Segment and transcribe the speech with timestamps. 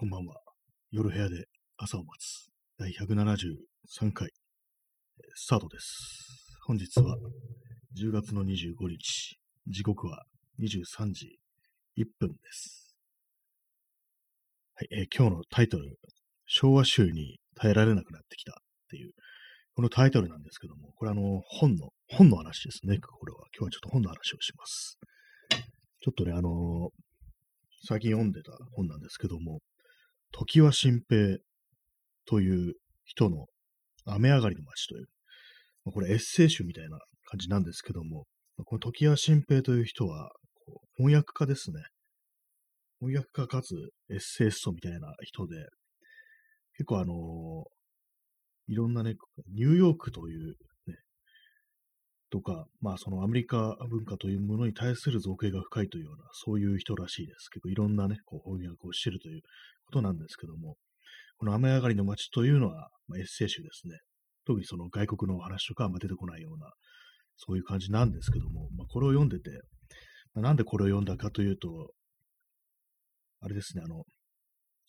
[0.00, 0.34] こんばんは。
[0.90, 1.44] 夜部屋で
[1.76, 4.30] 朝を待つ第173回、
[5.34, 6.56] スタートです。
[6.66, 7.18] 本日は
[8.00, 9.36] 10月の25日、
[9.66, 10.24] 時刻は
[10.58, 11.38] 23時
[11.98, 12.96] 1分です。
[14.74, 15.98] はい、えー今日のタイトル、
[16.46, 18.54] 昭和集に耐えられなくなってきたっ
[18.88, 19.12] ていう、
[19.74, 22.96] このタイトルなんですけども、これあの、本の、本の話ですね。
[23.00, 23.40] これは。
[23.54, 24.98] 今日はちょっと本の話をします。
[26.00, 27.10] ちょっとね、あのー
[27.82, 29.60] 最近読んでた本なんですけども、
[30.32, 31.38] 常盤新平
[32.26, 33.46] という人の
[34.06, 35.06] 雨上がりの街という、
[35.84, 40.30] まあこれエッセイ集みたいな感じなんですけども、まあこの常盤新平という人は
[40.66, 41.80] こう翻訳家ですね。
[43.00, 43.74] 翻訳家かつ
[44.10, 45.56] エッセイストみたいな人で、
[46.76, 47.80] 結構あのー
[48.70, 49.16] いろんなね、
[49.52, 50.54] ニューヨークという、
[52.30, 57.48] とか、まあそのアメリカ文化というものに対する造形が深いというような、そういう人らしいです。
[57.48, 59.42] 結構いろんなね、こう翻訳をしてるという
[59.86, 60.76] ことなんですけども、
[61.38, 63.98] この雨上がりの街というのは、まあ、エッセイ集ですね。
[64.46, 66.72] 特にその外国のお話とかあんま出てこないような、
[67.36, 69.50] そういう感じなんですけども、まあ、これを読んでて、
[70.34, 71.92] まあなんでこれを読んだかというと、
[73.40, 74.04] あれですね、あの、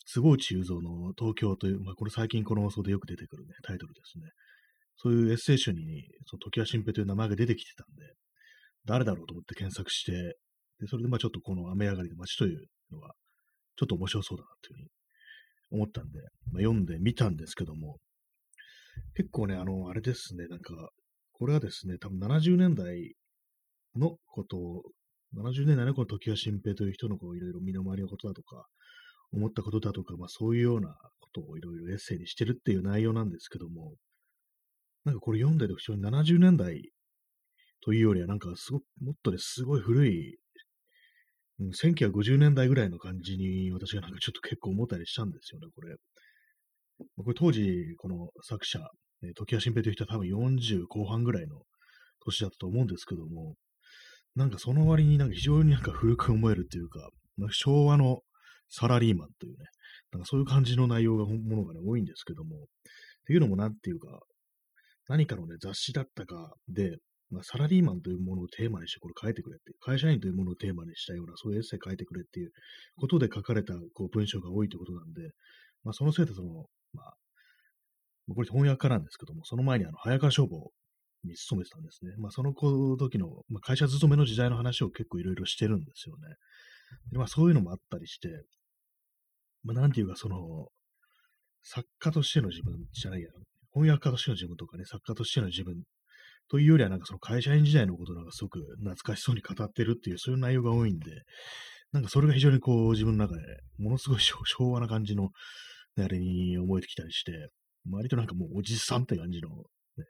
[0.05, 4.26] 坪内雄三の東京という、まあ、これ最近この放送でよく出てくるね、タイトルですね。
[5.02, 8.14] そういうエッセイ集に、その時は新平という名前が出てきてたんで、
[8.86, 10.38] 誰だろうと思って検索して、
[10.80, 13.14] でそれでまあちょっとこの雨上がりの街というのが、
[13.78, 14.90] ちょっと面白そうだなというふうに
[15.72, 16.20] 思ったんで、
[16.52, 17.98] まあ、読んでみたんですけども、
[19.16, 20.90] 結構ね、あの、あれですね、なんか、
[21.32, 23.16] これはですね、多分70年代
[23.96, 24.84] のことを、
[25.36, 28.68] 70年代のこの時は新平という人のこういろいろ身の回りのことだとか、
[29.34, 33.94] 思ったことだとか、まあそういうようなことをいろいろエッセイにしてるっていう内容なんですけども、
[35.06, 36.92] なんかこれ読んでて非常に70年代
[37.84, 40.38] というよりは、なんかすごく、もっとね、すごい古い、
[41.60, 45.96] うん、1950年代ぐらいの感じに私がなんかちょっと結構思ったりしたんですよね、これ。
[47.18, 48.80] これ当時、この作者、
[49.36, 51.62] 時谷新平という人は多分40後半ぐらいの
[52.26, 53.56] 年だったと思うんですけども、
[54.36, 58.20] なんかその割になんか非常になんか古く思えるっていうか、まあ昭和の
[58.70, 59.66] サラリーマンというね、
[60.11, 62.60] なんかそういう感じの内容が、ものがね、多いんですけども、っ
[63.28, 64.20] ていうのもなんていうか、
[65.11, 66.95] 何かのね、雑誌だったかで、
[67.32, 72.52] まあ、サラリーマンというものをテーマにしてこれ書いてくれって、会社員というものをテーマにしたような、そういうエッセイ書いてくれっていう
[72.95, 75.22] ことで書かれたこう文章が多いということなんで、
[75.83, 77.14] まあ、そのせいでその、まあ、
[78.33, 80.72] これ翻訳家なんですけども、その前にあの、早川消防
[81.26, 82.14] に勤めてたんですね。
[82.17, 86.36] まあ、その時の、まあ、会社勤めの時代の話を結構いろいろしてるんですよね。
[87.11, 88.30] でまあ、そういうのもあったりして、
[89.64, 90.70] まあ、なんていうか、その、
[91.64, 93.30] 作家としての自分じゃないや、
[93.73, 95.83] 翻訳家としての自分とかね、作家としての自分
[96.49, 101.23] というよりは、なんかその会社員時代のことなんかすごく懐かしそうに語ってるっていう、そういう内容が多いんで、
[101.92, 103.42] なんかそれが非常にこう自分の中で、
[103.77, 105.30] ものすごい昭和な感じの、
[105.98, 107.49] ね、あれに思えてきたりして、
[107.89, 110.05] 割となんかもうおじさんって感じの、ね、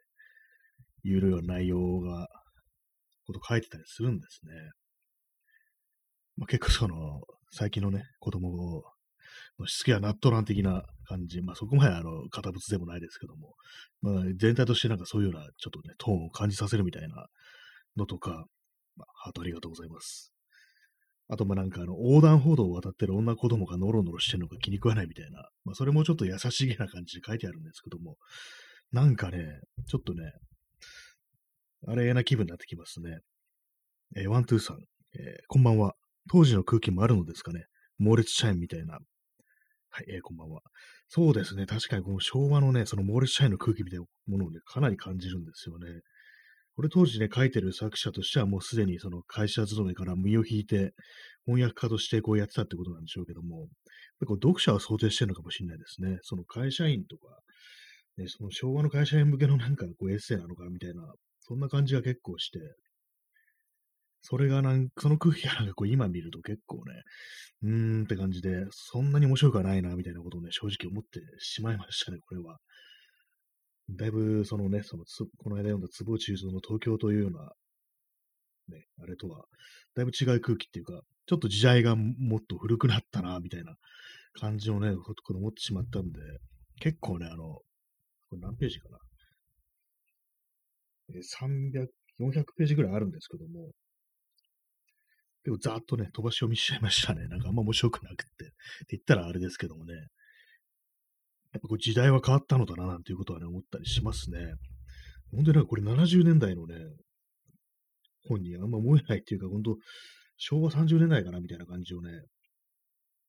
[1.04, 2.28] いうような内容が、
[3.24, 4.52] こと書いてたりするんですね。
[6.36, 7.20] まあ、結構その、
[7.52, 8.82] 最近のね、子供
[9.58, 13.54] のしつけは納豆ラン的な感じ、まあそこまであの、堅物でもないですけども、
[14.00, 17.26] まあ全体としてなんかそういうような、ちょっとね、トーンを感じさせるみたいな
[17.96, 18.46] のとか、
[18.96, 20.32] まあ、ハートありがとうございます。
[21.28, 28.16] あと、まなんかあの、横断歩道を渡ってる女子供がノロノロしてるのが気に食わないみたいな、まあそれもちょっと優しげな感じで書いてあるんですけども、
[28.90, 30.32] なんかね、ちょっとね、
[31.86, 33.18] あれな気分になってきますね。
[34.16, 34.76] えーワントゥーさん、
[35.18, 35.94] えーこんばんは。
[36.30, 37.64] 当時の空気もあるのですかね。
[37.98, 38.98] 猛烈社員みたいな。
[39.94, 40.62] はい、えーこんばんは。
[41.06, 41.66] そうですね。
[41.66, 46.00] 確かにこの昭和のね、その猛烈社員の空気みたいなものをね、かなり感じるんですよね。
[46.74, 50.94] これ当時ね、書いてる作者としてはもうすでにその会社勤めから身を引いて
[51.44, 53.72] 翻訳家としてこうやってたってことなんでしょうけども、やっぱ
[54.22, 56.16] りこう読者は想定してるのかもしれないですね。
[56.22, 57.28] その会社員とか、
[58.16, 61.02] ね、その昭和の会社員向けのなんかこうエッセイなのかみたいな、
[61.40, 62.60] そんな感じが結構して、
[64.22, 67.02] それがなんか、その空気がなんかこう今見ると結構ね、
[67.62, 72.58] うーんって感じで、そんなに面白くはないなみたいなことをね、正直思ってしまいましたね、これは。
[73.90, 77.52] だいぶ、そのね、そのつ、この間読んだ坪内雄の東京というような、
[78.68, 79.44] ね、あれとは、
[79.96, 83.74] だいぶ違う空気っていうか、ちょっと時代がもっと古くなったな、みたいな
[84.34, 86.20] 感じのね、こと思ってしまったんで、
[86.80, 87.64] 結構ね、あの、こ
[88.36, 88.98] れ何ページかな。
[91.10, 91.88] 300、
[92.20, 93.72] 400ページぐらいあるんですけども、
[95.44, 97.26] 結構ざーっとね、飛ばし読みしちゃいましたね。
[97.28, 98.22] なんかあんま面白くなくって。
[98.22, 98.52] って
[98.90, 99.94] 言ったらあれですけどもね。
[99.94, 104.54] やっぱこう時代は変わったのだな、なんていうことはね、思ったりしますね。
[105.32, 106.76] 本当になんかこれ70年代のね、
[108.28, 109.76] 本にあんま思えないっていうか、本当
[110.36, 112.10] 昭和30年代かな、みたいな感じをね、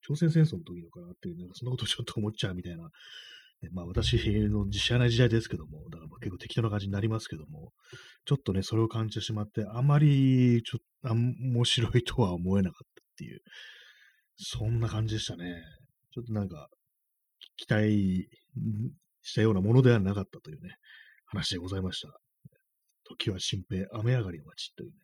[0.01, 2.89] 朝鮮戦争の時のかなっていう、なんかそんなことちょっと思っちゃうみたいな、
[3.71, 4.13] まあ私
[4.49, 7.71] の知らない時代ですけども、だから結構適当な感じになりますけども、
[8.25, 13.41] ちょっとね、それを感じてしまって、あまり、ちょっと、面白いとは思えなかったっていう、
[14.37, 15.63] そんな感じでしたね。
[16.13, 16.69] ちょっとなんか、
[17.57, 18.27] 期待
[19.21, 20.75] したようなものではなかったというね、
[21.25, 22.09] 話でございました。
[23.05, 24.95] 時は新平、雨上がりの街というね、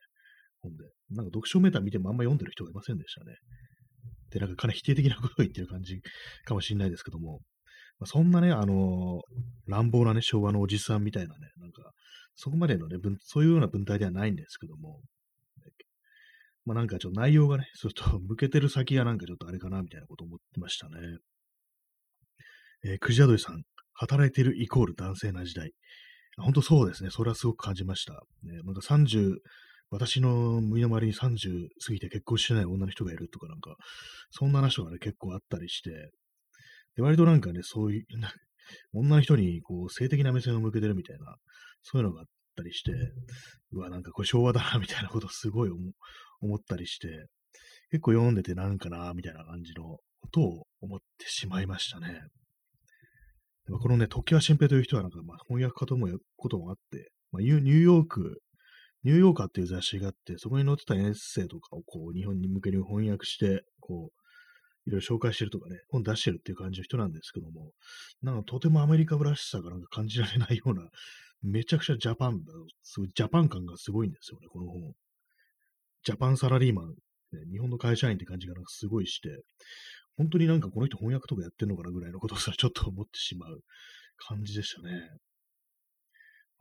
[0.60, 0.84] 本で。
[1.10, 3.36] なんか読書メーター見てもあんま読んでる人がいませんでしたね。
[4.30, 6.00] で、なんかかなり否定的なことを言ってる感じ
[6.44, 7.40] かもしれないですけども、
[8.00, 11.92] ま、そんなね、あのー、乱暴なね、昭和のおじさんみたいなね、なんか、
[12.34, 15.02] そこまでのね、 そういうような文体ではないんですけども、
[16.64, 21.18] まあなんかちょっと内容がね、ちょっと向けてる先がなんかちょっとあれかな、みたいなこと思ってましたね。
[22.84, 23.62] えー、くじあどりさん、
[23.92, 25.72] 働いてるイコール男性な時代。
[26.36, 27.10] 本当そうですね。
[27.10, 28.14] それはすごく感じました。
[28.42, 29.36] ね、なんか30、
[29.90, 33.76] 私の身の回りに30過ぎて結婚してない女の人がいるとかなんか、
[34.30, 35.90] そんな話がね、結構あったりして、
[36.96, 38.06] で割となんかね、そういう、
[38.92, 41.36] 女の人にこう性的な目線を向けてるみたいな、
[41.82, 42.26] そういうのがあっ
[42.56, 42.92] たりして、
[43.72, 45.70] うわ、なんかこれ昭和だな、みたいなことをすごい
[46.40, 47.26] 思ったりして、
[47.90, 52.20] 結構読んでてなんかな、みたいな感じのことを思ってしまいましたね。
[53.68, 58.40] このね、時は新平という人はなんか、まあ、翻訳家ともこともあって、まあ、ニューヨーク、
[59.04, 64.19] ニューヨーカーっていう雑誌があって、そこに載ってたエッセイとかをこう、日本に向けに翻訳して、こう、
[64.90, 67.70] いろいろ紹介してるとかね、本出してるっていう感じの人なんですけども、
[68.22, 70.88] なんかとてもアメリカらしさがなんか感じられないような、
[71.42, 72.40] めちゃくちゃジャパン、
[72.82, 74.92] すごいジャパン感がすごいんですよね、この本。
[76.02, 76.94] ジャパンサラリーマン、ね、
[77.52, 79.28] 日本の会社員って感じがなんかすごいして、
[80.16, 83.60] 本当になんかこの人翻訳とかやってんのかなぐらいのことをさ、ちょっと思ってしまう
[84.18, 85.08] 感じでしたね。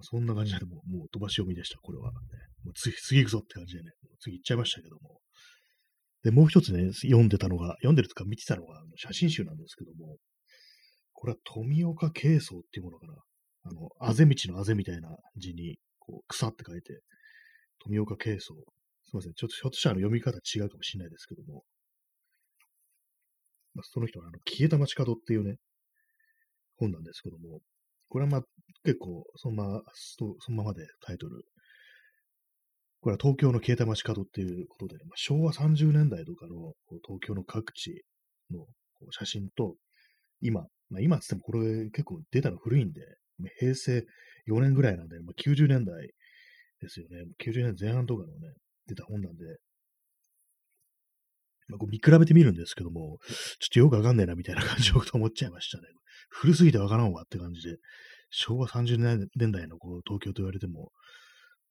[0.01, 2.17] そんな感じでもう、もう飛ばし読みでした、これは、ね。
[2.63, 5.19] もう次、次行くぞって感じでね、次行っちゃいましたけども。
[6.23, 10.17] で、もう一つね、読んでたのが、読んでるとか見てたのが、写真集なんですけども、
[11.13, 13.13] これは富岡慶宗っていうものかな。
[13.63, 17.01] あの、あぜ道のあぜみたいな字に、こう、草って書いて、
[17.83, 18.53] 富岡慶宗。
[19.03, 19.33] すみません。
[19.33, 21.63] ちょっと、ひょっとしたら読み方違うかもしれないですけども、
[23.73, 25.55] まあ、その人はあの消えた街角っていうね、
[26.77, 27.61] 本なんですけども、
[28.09, 28.41] これはまあ
[28.83, 31.43] 結構そのまま、そのままでタイトル。
[33.01, 36.73] これは東京の消えた街角っていうことで、まあ、昭和30年代とかの
[37.05, 38.03] 東京の各地
[38.51, 38.65] の
[39.11, 39.75] 写真と、
[40.41, 43.01] 今、まあ、今つってもこれ結構出たの古いんで、
[43.59, 44.05] 平成
[44.49, 46.09] 4年ぐらいなんで、まあ、90年代
[46.81, 47.23] ですよね。
[47.41, 48.53] 90年前半とかのね、
[48.87, 49.45] 出た本なんで、
[51.69, 53.19] まあ、こう見比べてみるんですけども、
[53.59, 55.83] ちょっとよくわかんないなみたいな感じのこと思っちゃいましたね。
[56.29, 57.77] 古すぎてわからんわって感じで、
[58.31, 60.91] 昭和30年代のこう東京と言われても、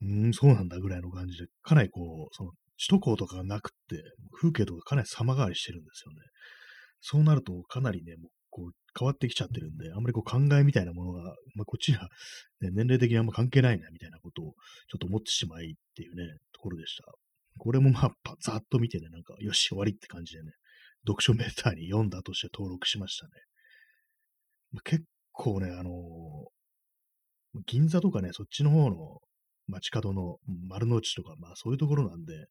[0.03, 4.03] うん、そうなんだぐらいの感じで、かなりこう、その首都高とかがなくって、
[4.41, 6.19] 風景とかかなり様変わりしてるんですよね。
[7.01, 11.23] そうなると、かなりね、もうこう変わってきちゃってるんで、あんまりこう考えみたいなものが、
[11.55, 12.09] まあ、こっちは、
[12.61, 14.53] ね、年齢的にあんま関係ないなみたいなことをちょ
[14.97, 17.05] っと思ってしまいっていうね、ところでした。
[17.59, 20.53] これもまあ、ざっと見てね、なんか、よし、終わりって感じでね、
[21.07, 23.33] 読書メーターに読んだとして登録しましたね。
[24.73, 29.19] まあ、結構ね、あのー、銀座とかね、そっちの方の
[29.69, 30.39] 街角の
[30.69, 32.47] 丸の内とか、まあそういうところなんで、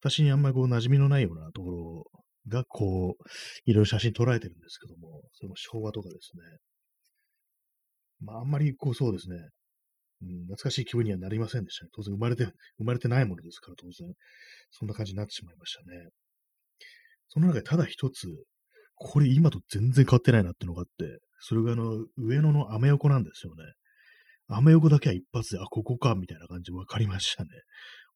[0.00, 2.04] 私にあんまりこう馴染みのないようなところ
[2.48, 3.22] が、こう、
[3.64, 6.42] いろいろ写真捉えてるんですけども、それも昭和とかですね。
[8.20, 9.36] まああんまりこうそうですね、
[10.22, 11.90] うん、懐かしい気分にはなりませんでしたね。
[11.94, 12.44] 当然生まれて、
[12.78, 14.14] 生まれてないものですから、当然、
[14.70, 16.08] そんな感じになってしまいましたね。
[17.28, 18.26] その中でただ一つ、
[18.96, 23.62] これ今と全然変わってないなってのがあって、それがあの、上野のアメ横なんですよね。
[24.48, 27.50] アメ横だけは一発で、あ、ここか、みたいな感じで分かりましたね。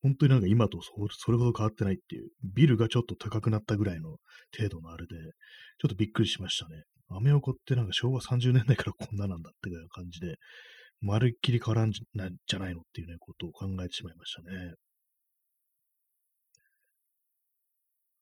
[0.02, 4.16] 本当になんか今とそれほど変わってないっていう、ビルがちょっと高くなったぐらいの
[4.56, 5.14] 程度のあれで、
[5.78, 6.82] ちょっとびっくりしましたね。
[7.08, 10.36] アメ横ってなんか昭和30年代からこんななんだっていう感じで、
[11.00, 14.74] まるっきり変わらんじゃないのっていうね、ことを考えてしまいましたね。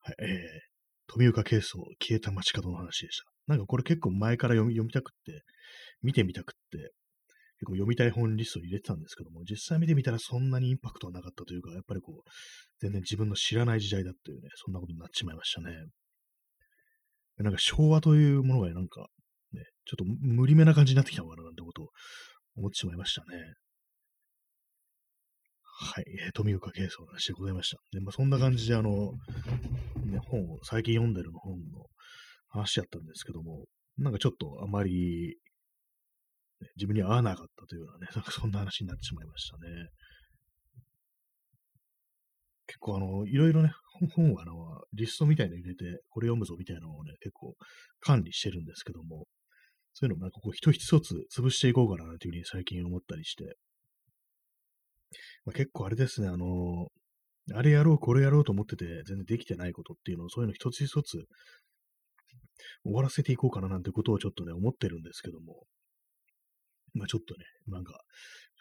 [0.02, 0.28] はい、えー、
[1.06, 3.24] 富岡慶宗、消えた街角の話でした。
[3.46, 5.42] なんかこれ結構前から読み読みたくって、
[6.02, 6.92] 見てみたくって、
[7.60, 12.30] 結構読みたい本リストに入れてたんですけども、実際見てみたらそんなにインパクトはなかったというか、やっぱりこう、
[12.80, 15.74] 全然自分の知らない時代だっていうね、そんなことになってしまいましたね。
[17.36, 19.08] なんか昭和というものがなんか、
[19.52, 21.88] ね、ちょっと無理めな感じになってきたのかななんてことを
[22.56, 23.26] 思ってしまいましたね。
[25.82, 27.78] はい、えー、富岡慶宗の話でございました。
[27.92, 29.12] で、まあ、そんな感じで、あの、
[30.04, 31.86] ね、本を、最近読んでる本の
[32.48, 33.64] 話だったんですけども、
[33.96, 35.38] なんかちょっとあまり、
[36.76, 39.88] 自分に合わなかったというようなね、なんかそんな話になってしまいましたね。
[42.66, 43.72] 結構あの、いろいろね、
[44.14, 44.54] 本をあの、
[44.92, 47.54] リストみたいの入れて、これ読むぞみたいなのをね、結構
[48.00, 49.26] 管理してるんですけども、
[49.92, 53.56] そういうのもなんかこう一つ一つ潰していこうかなというふうに最近思ったりして、
[55.44, 56.86] まあ、結構あれですね、あの
[57.54, 61.26] あれやろう、これやろうと思ってて、全然できてないことっていうのを、そういうの一つ一つ
[62.84, 65.64] 終わらせていこうかななんてことをちょっとね、思ってるんですけども、
[66.94, 68.00] まあちょっとね、なんか、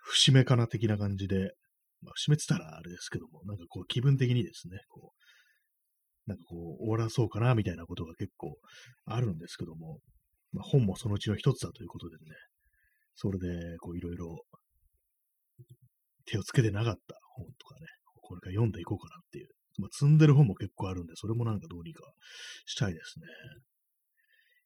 [0.03, 1.53] 節目かな的な感じで、
[2.01, 5.13] まあ節目って言ったらあれですけども、なんかこう気分的にですね、こ
[6.27, 8.57] う、なんかこう終わらそうかなみたいなことが結構
[9.05, 9.99] あるんですけども、
[10.51, 12.21] まあ本もそのうちの一つだということでね、
[13.15, 14.43] それでこういろいろ
[16.25, 17.87] 手をつけてなかった本とかね、
[18.21, 19.49] これから読んでいこうかなっていう。
[19.79, 22.03] まあ、積んでる本も結構あるんで、それもなんかどうにか
[22.65, 23.25] したいですね。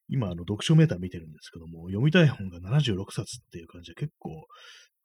[0.08, 4.46] 今、あの、読書メーター見てるんですけども、読みたい本が76冊っていう感じで結構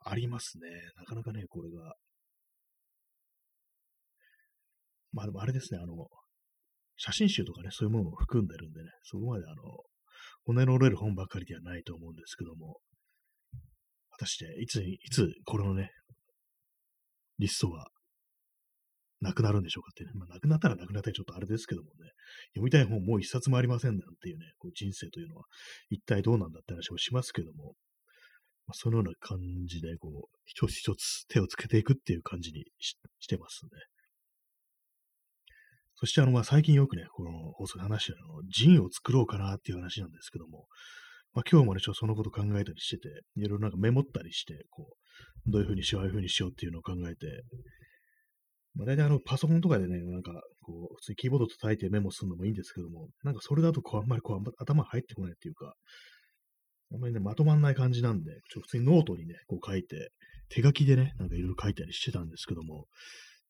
[0.04, 0.68] ありますね。
[0.98, 1.96] なかなかね、これが。
[5.12, 6.08] まあでもあれですね、あの、
[6.98, 9.56] 写真集とかね、そういうものも含んでるんでね、そこまであの、
[10.44, 12.80] 骨の折れる本ばかりではないと思うんですけども、
[14.12, 15.92] 果たして、いつ、いつ、このね、
[17.38, 17.88] リストが
[19.22, 20.12] なくなるんでしょうかってね。
[20.14, 22.12] まあ、なくなったらなくなったらちょっとあれですけどもね、
[22.54, 25.44] 読みたい本もう一冊もありませんなんていうね、こう人生というのは
[25.90, 27.74] 一体どうなんだって話をしますけども、
[28.70, 32.96] まあ、そのような感じで、こう、一つ一つ手をつけていくっていう感じにし
[33.28, 33.70] てますね。
[35.96, 40.68] そして、あの、まあ、最近よくね、この放送で話してるの、ジンを作ろうかなっていう話なんですけども、
[41.34, 44.96] まあ、今日もね、ちょっとそのこと考えたりしてて、いろいろなんかメモったりして、こ
[45.48, 47.44] う、どういうふうにしよう、ああいうふうにしようっていうのを考えて、
[48.76, 55.74] まあ、大体あの、パソコンとかでね、なんか、こう、普通にキーボード叩いてメモするのもいいんですけども、なんかそれだとこう、あんまりこう、頭入ってこないっていうか、
[56.94, 60.12] あんまりね、まとまんない感じなんで、ちょっと普通にノートにね、こう書いて、
[60.50, 62.86] 手書きでね、なんかいろいろ書いたりしてたんですけども、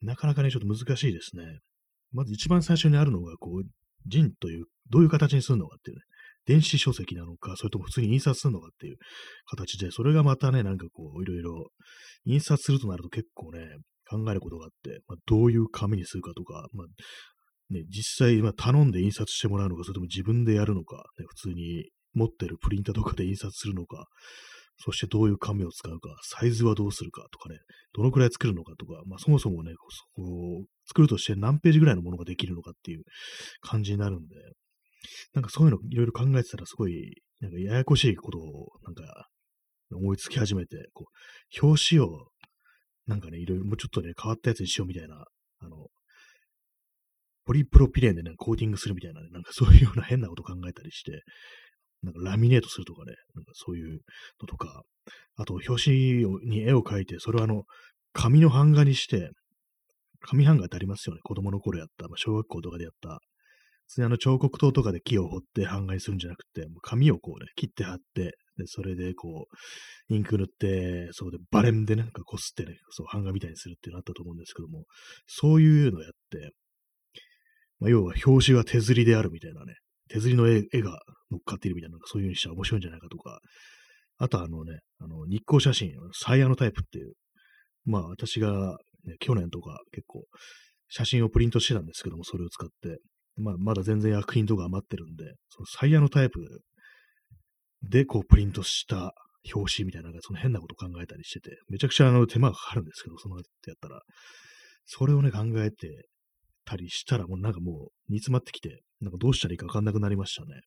[0.01, 1.59] なかなかね、ちょっと難しいですね。
[2.11, 3.63] まず一番最初にあるのが、こう、
[4.07, 6.03] zine という、どういう形にするのかっていうね、
[6.45, 8.97] 電子書籍なのか、それとも普通に印刷するのかっていう
[9.45, 11.67] 形で、それがまたね、なんかこう、いろいろ、
[12.25, 13.59] 印刷するとなると結構ね、
[14.09, 16.87] 考えることがあって、まあ、どういう紙にするかとか、まあ、
[17.73, 24.07] ね、実際、ま、頼んで印刷してもらうのか、それとも自分でやるのか、ね、普通に持ってるプリンターとかで印刷するのか、
[24.83, 27.57] そしてどういう紙を使うか、サイズはどうするかとかね、
[27.93, 29.73] どのくらい作るのかとか、まあ、そもそもね、
[30.15, 33.03] こう作るとして何ページぐらいのものができるのかっていう
[33.61, 34.35] 感じになるんで、
[35.33, 39.27] なんかそういうのいろいろ考えてたらすごい、なんかややこしいことをなんか
[39.91, 41.07] 思いつき始めて、こ
[41.61, 42.29] う、表紙を
[43.09, 45.25] なんかね、いろいろもうちょっとね、変わったやつにしようみたいな、
[45.61, 45.87] あの、
[47.43, 51.23] ポリプロピレンでね、コーティングするみたいなね、なんかそういうような変なこと考えたりして、
[52.03, 54.01] なんかラミネートするとかね、なんかそういう
[54.39, 54.83] のとか、
[55.37, 55.97] あと表紙
[56.45, 57.63] に絵を描いて、それをあの、
[58.13, 59.31] 紙の版画にして、
[60.21, 61.21] 紙版画ってありますよね。
[61.23, 63.19] 子供の頃やった、まあ、小学校とかでやった。
[63.87, 69.47] 普通にあの彫刻刀とかで木を彫って版画にするんじゃなくて、もう紙をこうね、切って貼って、で、それでこ
[70.09, 74.85] う、インク塗って、そうで、バレンでなんかこすってね、そう、版画みたいにするっていうのあったと思うんですけども、
[75.25, 76.51] そういうのをやって、
[77.79, 79.75] まあ、要は表紙は手刷りであるみたいなね、
[80.09, 80.99] 手刷りの絵が
[81.31, 83.39] 乗っかっているみたいな、そういう風にしたら面白いんじゃないかとか、
[84.17, 87.13] あとあのね、あの、日光写真、サイヤのタイプっていう、
[87.85, 90.25] まあ私が、ね、去年とか結構
[90.89, 92.99] 写真をプリントしてたんですけども、それを使って、
[93.37, 96.41] まあまだ全然薬品とか余ってるんで、そのサイヤのタイプ
[97.83, 99.13] で、こう、プリントした
[99.53, 104.01] 表紙みたいな、その変なこと考えたりしてて、めちゃくちゃあの手間がかかるんですけど、そのやったら、
[104.85, 106.07] それをね、考えて
[106.65, 110.61] たりしたら、もうなんかもう煮詰まってきて、なんかどうしたらいいかわかんなくなりましたね。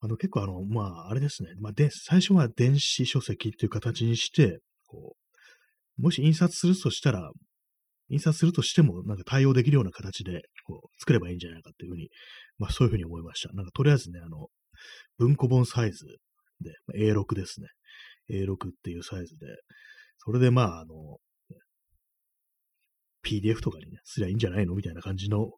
[0.00, 1.50] あの、結構あの、まあ、あれですね。
[1.60, 5.16] まあ、で、最初は電子書籍っていう形にして、こ
[5.98, 7.30] う、もし印刷するとしたら、
[8.10, 12.10] 印刷するとしても、なんか対応できるような形で、こう、作ればいいんじゃないかっていうふうに、
[12.58, 13.52] まあ、そういうふうに思いました。
[13.54, 14.48] なんか、とりあえずね、あの、
[15.18, 16.04] 文庫本サイズ
[16.60, 17.68] で、A6 ですね。
[18.30, 19.46] A6 っていうサイズで、
[20.18, 21.18] それでまあ、あの、
[23.24, 25.50] PDF とかにね、すりゃいいんじゃないのみたいな感じの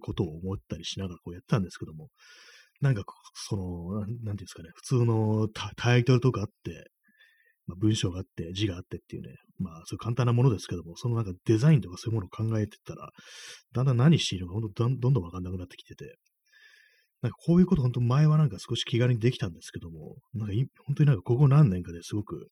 [0.00, 2.08] ことを思ったりしながらこうやったんですけども、
[2.80, 6.90] なんか、その、なんていうんですかね、普通のタイトルとかあって、
[7.66, 13.10] まあ、文章があって、字があってっていうね、まあ、そういう簡単なものですけども、そのなんかデザインとかそういうものを考えてたら、
[13.72, 16.16] だんだん何しているのか、どんとどんどんわかんなくなってきてて、
[17.22, 20.54] なんかこういうこと本当前はなんか少し気軽にできたんですけども、なんか
[20.86, 22.48] 本当になんかここ何年かですごく、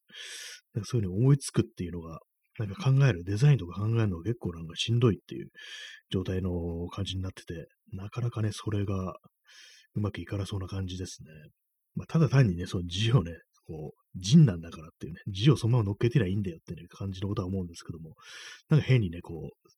[0.75, 2.21] なんかそういうの思いつくっていうのが、
[2.59, 5.49] なんか考える、デザインとか考えるのが結構なんかしんどいっていう
[6.11, 9.15] 状態の感じになってて、なかなかね、それが
[9.95, 11.31] うまくいかなそうな感じですね。
[11.97, 13.33] まあ、ただ単にね、その字をね、
[13.67, 18.15] こう、人なんだからっていうね、字をそのまま乗っけてりゃいいんだよっていう感じのことは思うんですけども、
[18.69, 19.71] なんか変にね、こう、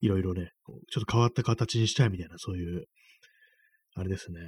[0.00, 2.84] いろいろね、こうちょっと変わった形にしたいみたいな、そういう、
[3.94, 4.38] あれですね、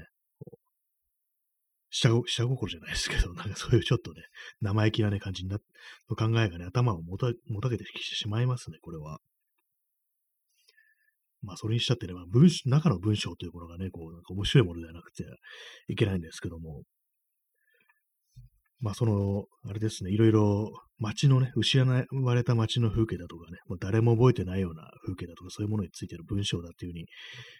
[1.91, 4.23] 下下心じゃないですけど、なんかそういうちょっとね、
[4.61, 5.59] 生意気なね、感じにな、
[6.11, 9.21] の考えがね、頭をもたもたげてきてしまいますね、これは。
[11.43, 15.25] まあ、それにしたってね、まあ、文中の文章というものがね、こう、なんか面白いものではなくて
[15.89, 16.83] いけないんですけども、
[18.85, 27.07] まあ、その、あれですね、いろいろ街のね、失われた街の風景だとかね、もう誰も覚えてないような風景だとか、そういうものについてる文章だっていうふうに、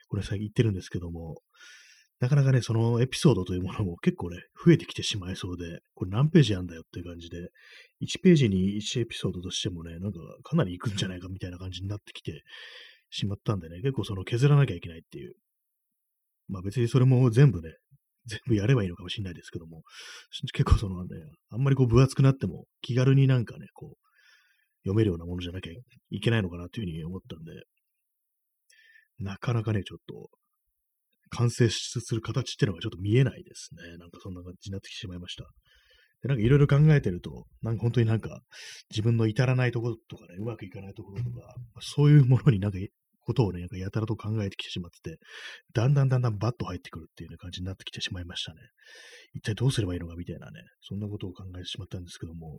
[0.09, 1.37] これ最近言ってるんですけども、
[2.21, 7.39] なかなかね、そのエピソードというものも結構ね、増えてきてしまいそうで、これ何ページあんだよっていう感じで、
[8.03, 12.43] 1ページに1エピソードとしてもね、なんかかなりいくんじゃないかみたいな感じになってきて
[13.09, 15.33] しまったんでね、結構その削らなきゃいけないっていう。
[16.49, 17.73] まあ別にそれも全部ね、
[18.27, 19.83] 全部やればいいのかもしれないですけども、
[20.53, 21.11] 結構その、ね、
[21.51, 23.97] あんまりこう分厚くなっても気軽になんかね、こう、
[24.85, 25.73] 読めるようなものじゃなきゃ
[26.11, 27.53] いけないのかなというふうに思ったんで、
[29.19, 30.29] なかなかね、ちょっと
[31.31, 33.97] 完成する形っていうのがちょっと見えないですね。
[33.99, 35.45] なんかそんな感じになってきてしまいました。
[36.23, 38.41] で、なんかいろいろ考えてると、なんか本当になんか
[38.91, 42.79] 自分の至らないところとかね、うまくいかないところとか、そういうものになんか
[43.25, 45.19] ことをね、なんかやたらと考えてきてしまってて、
[45.73, 48.61] だんだんだんだんバッと入ってくるっていう、ね、感じになってきてしまいましたね。
[49.35, 52.59] 一体どうすればいいのかみたいなね、そんなことを考えてしまったんですけども、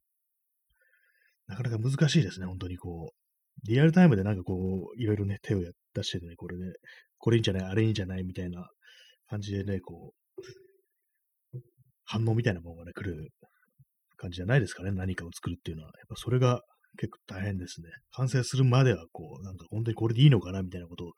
[1.47, 3.25] なかなか難しいですね、本当にこう。
[3.63, 6.73] リアルタイムでなんかこう、いろいろね、手を出しててね、これね、
[7.17, 8.67] これいいんじゃない、あれいいんじゃないみたいな
[9.29, 10.13] 感じでね、こ
[11.53, 11.59] う、
[12.03, 13.29] 反応みたいなものがね、来る
[14.17, 15.89] 感じじゃないですかね、何かを作るっていうのは。
[15.97, 16.61] やっぱそれが
[16.95, 17.89] 結構大変ですね。
[18.11, 21.11] 完成するまでは、こう、なんか本当にこれでいいのかなみたいなことを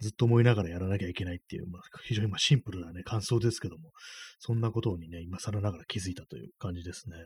[0.00, 3.92] ずっと思いながらやらなきゃいけないっていう、まあ、非常にまシンプルなね、感想ですけども、
[4.38, 7.16] そんなことにね、今更ながら気づいたという感じですね。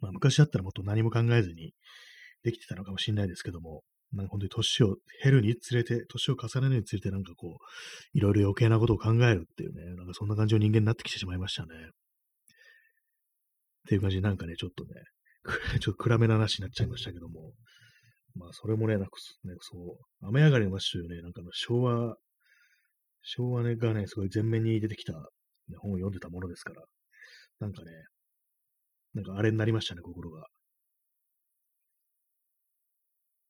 [0.00, 1.72] まあ、昔だったらもっと何も考えずに
[2.42, 11.68] できてたのかもしれないですけども、なんか本当に年を減るにつれて、年を重ねるにつれて、なんかこう、いろいろ余計なことを考えるっていうね、なんかそんな感じの人間になってきてしまいましたね。
[13.84, 14.90] っていう感じで、なんかね、ちょっとね、
[15.80, 17.52] ちょっと暗めな話になっちゃいましたけども、
[18.34, 19.10] まあ、それもね、なんか、
[19.44, 22.16] ね、そう、雨上がりの街というね、なんかの昭和、
[23.22, 26.82] 昭和ねがね、すごい前面に出てきた、ね、本を読んでたものですから、
[27.60, 27.92] なんかね、
[29.14, 30.46] なんかあれになりましたね、心が。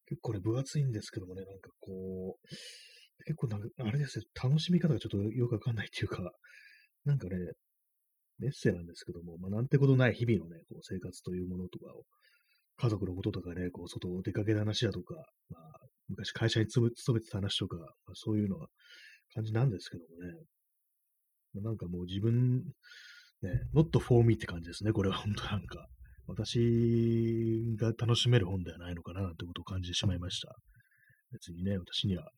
[0.07, 6.31] 結構ね、分厚いんですけどもね、なんかこう、結構なんか、あれですよ、楽しみ方がちょっとよくわかんないっていうか、
[7.05, 7.37] なんかね、
[8.39, 12.05] メッセなんですけども、まあ、なんてことない日々のね、こう生活というものとかを、
[12.77, 15.15] 家族のこととかね、こう外を出かけた話だとか、
[15.49, 18.67] まあ、昔会社に勤めてた話とか、まあ、そういうのは
[19.35, 20.35] 感じなんですけどもね、
[21.55, 22.65] まあ、なんかもう自分、
[23.43, 25.87] ね、not for me って感じですね、これは本当なんか。
[26.27, 30.57] 私が楽しめる本ではないのかななんてことを感じてしまいました。
[31.33, 32.31] 別にね、私には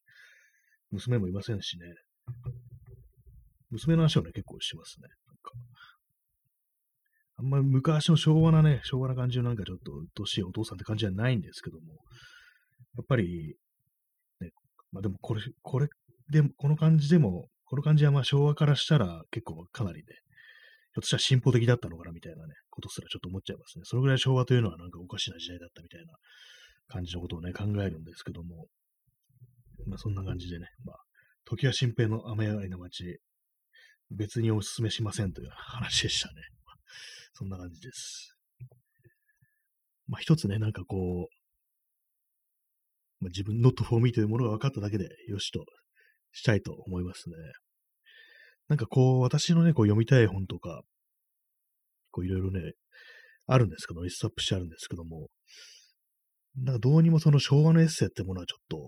[0.91, 1.87] 娘もいませんしね。
[3.77, 5.09] 娘の話をね、結構しますね。
[5.27, 5.53] なんか
[7.39, 11.95] あんまり昔の昭和なね、昭和な感じのなんかちょっと、どしいお父さんって感じじゃないんですけども、
[12.97, 13.57] やっぱり、
[14.41, 14.51] ね、
[14.91, 15.89] まあでもこれ、これ
[16.31, 23.83] でも、この感じでも、この感じはまあ昭和からしたら結構かなりね、ひょっとしたら進歩的だったのかなみたいなね、ことすらちょっと思っちゃいますね。
[23.85, 26.15] それぐらい昭和というのはなんかおかしな時代だったみたいな
[26.89, 28.67] 感じのことをね、考えるんですけども、
[29.87, 30.97] まあそんな感じでね、まあ、
[31.45, 33.21] 時は新平の雨上がりの街、
[34.11, 36.35] 別にお勧めしませんという話でしたね。
[37.33, 38.37] そんな感じです。
[40.09, 41.37] まあ一つね、なんかこう、
[43.21, 45.65] まあ、自分、not for me というものが分かっただけで、よしと
[46.33, 47.37] したいと思いますね。
[48.69, 50.83] なんかこう、私のね、こう読みたい本とか、
[52.11, 52.73] こういろいろね、
[53.47, 55.29] あるんですけど、リストアップしてあるんですけども、
[56.59, 58.79] なんかどうにもその昭和のエッセイってものはちょっと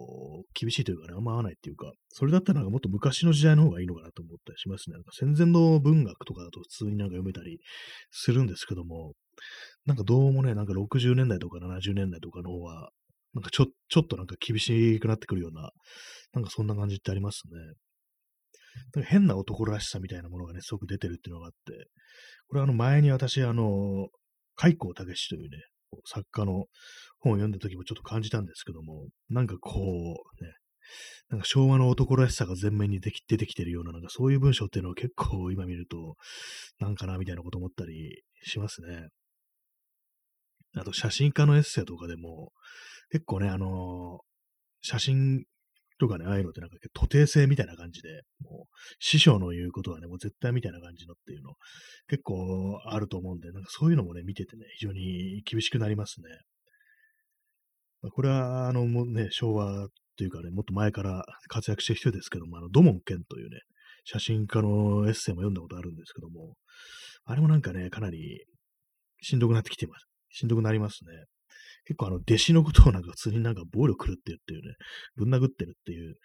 [0.54, 4.94] 厳しいというかね、あんま合わないっていうか、それだったらなんかもっと昔の時代の方がいいのかなと思ったりしますね。
[4.94, 7.58] なんか戦前の文学とかだと普通になんか読めたり
[8.10, 9.12] するんですけども、
[9.84, 12.88] なんかどうもね、なんか60年代とか70年代とかの方は、
[13.34, 15.70] なんかちょ、ちょっとなんか厳しくなってくるような、
[16.32, 17.60] なんかそんな感じってありますね。
[18.94, 21.88] なんか変な男らしさみたいなものがね、すごく出てるっていうのがあって、
[22.48, 24.08] これはあの前に私、あの、
[24.56, 25.58] 海光武史というね、
[26.04, 26.64] 作家の
[27.20, 30.52] 本を読んだ時もちょっと感じたんですけども、なんかこう、ね、
[31.30, 36.16] なんか昭和の男らしさが前面に出てきてるような、なんかそういう文章っていうのは結構今見ると、
[36.78, 39.08] なんかなみたいなこと思ったりしますね。
[40.76, 42.52] あと写真家のエッセイとかでも、
[43.10, 44.22] 結構ね、あのー、
[44.82, 45.44] 写真
[45.98, 51.54] とかね、ああいうのってなんか徒弟性みたいな感じで、もう師匠の言うことはね、もう絶対みたいな感じのっていうの
[52.08, 56.28] 結構あると思うんで、なんかそういうのもね、見ててね、非常に厳しくなりますね。
[58.12, 63.60] これは、あの、もうね、昭和というかね、もっと前から活躍してる人ですけども、あの、ドモンケンというね、
[64.04, 66.54] 写真家のエッセイも読んだことあるんですけども、
[67.24, 68.44] あれもなんかね、かなり
[69.20, 70.06] しんどくなってきてます。
[70.30, 71.12] しんどくなりますね。
[71.84, 74.74] 結構あの、弟子のことをなんか普通になんか暴力狂ってるっていうね、
[75.16, 76.16] ぶん殴ってるっていう、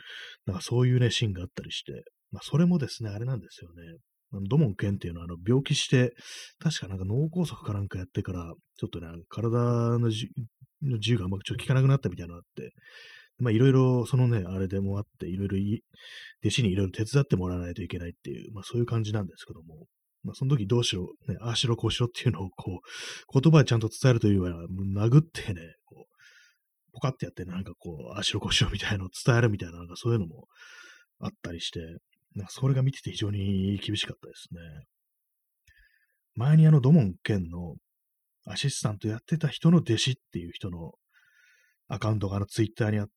[0.46, 3.98] なんかそういうね、シーンがあったりして、まあそれもですね、あれなんですよね。
[4.50, 6.14] ドモンケンっていうのはあの病気して、
[6.60, 10.10] 確かなんか脳梗塞かなんかやってから、ちょっとね、体の
[10.84, 12.74] 自由がうまくちょっと効かなくなったみたいなのがあって、
[13.40, 15.58] まあいろいろそのね、あれでもあって、いろいろ
[16.44, 19.86] 弟子にいろいろ手伝ってもらわないといけないっていう、まあそういう感じなんですけども、
[20.24, 30.46] まあその時どうしろ、ね、ああしろこうしろっていうのをこう、言葉でちゃんと伝えるというよりは、殴ってね、こう、ポカってやって、なんかこう、ああしろこうしろみたいなのを伝えるみたいな、なんかそういうのも
[31.20, 31.80] あったりして、
[32.36, 34.60] なんかそれが見てて非常に厳しかったですね。
[36.36, 37.76] 前にあのドモン県の
[38.46, 40.92] アシスタントやってた人の弟子っていう人の
[41.88, 43.12] アカウントがあのツイッターにあって、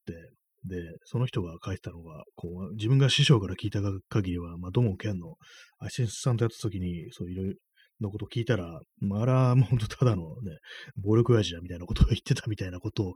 [0.65, 5.37] で、その人が書いてたのが、こう、自分が師匠から聞いた限りは、まあ、ども県の
[5.79, 7.55] アシスタントやった時に、そういろいろ
[8.01, 10.59] のことを聞いたら、まあ、あら、もう本当ただのね、
[10.97, 13.15] 暴力親父だみたいなことを言ってたみたいなことを、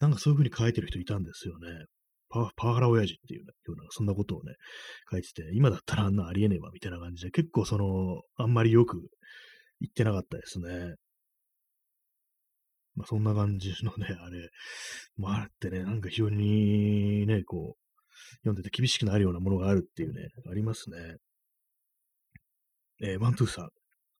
[0.00, 1.68] なんかそういうふうに書いてる人いたんですよね。
[2.30, 4.54] パパワハラ親父っていうような、そんなことをね、
[5.10, 8.98] 書いてて、今だったらあんなありえねえわ、みたいな感じで、結構その、あんまりよく
[9.80, 10.94] 言ってなかったですね。
[12.98, 14.50] まあ、そんな感じのね、あれ、
[15.16, 21.16] まあ、ってね、なんか非常にね、こう、読んでて厳しくなるようなものがあるっていうね、ありますね。
[23.00, 23.68] えー、ワントゥーさん。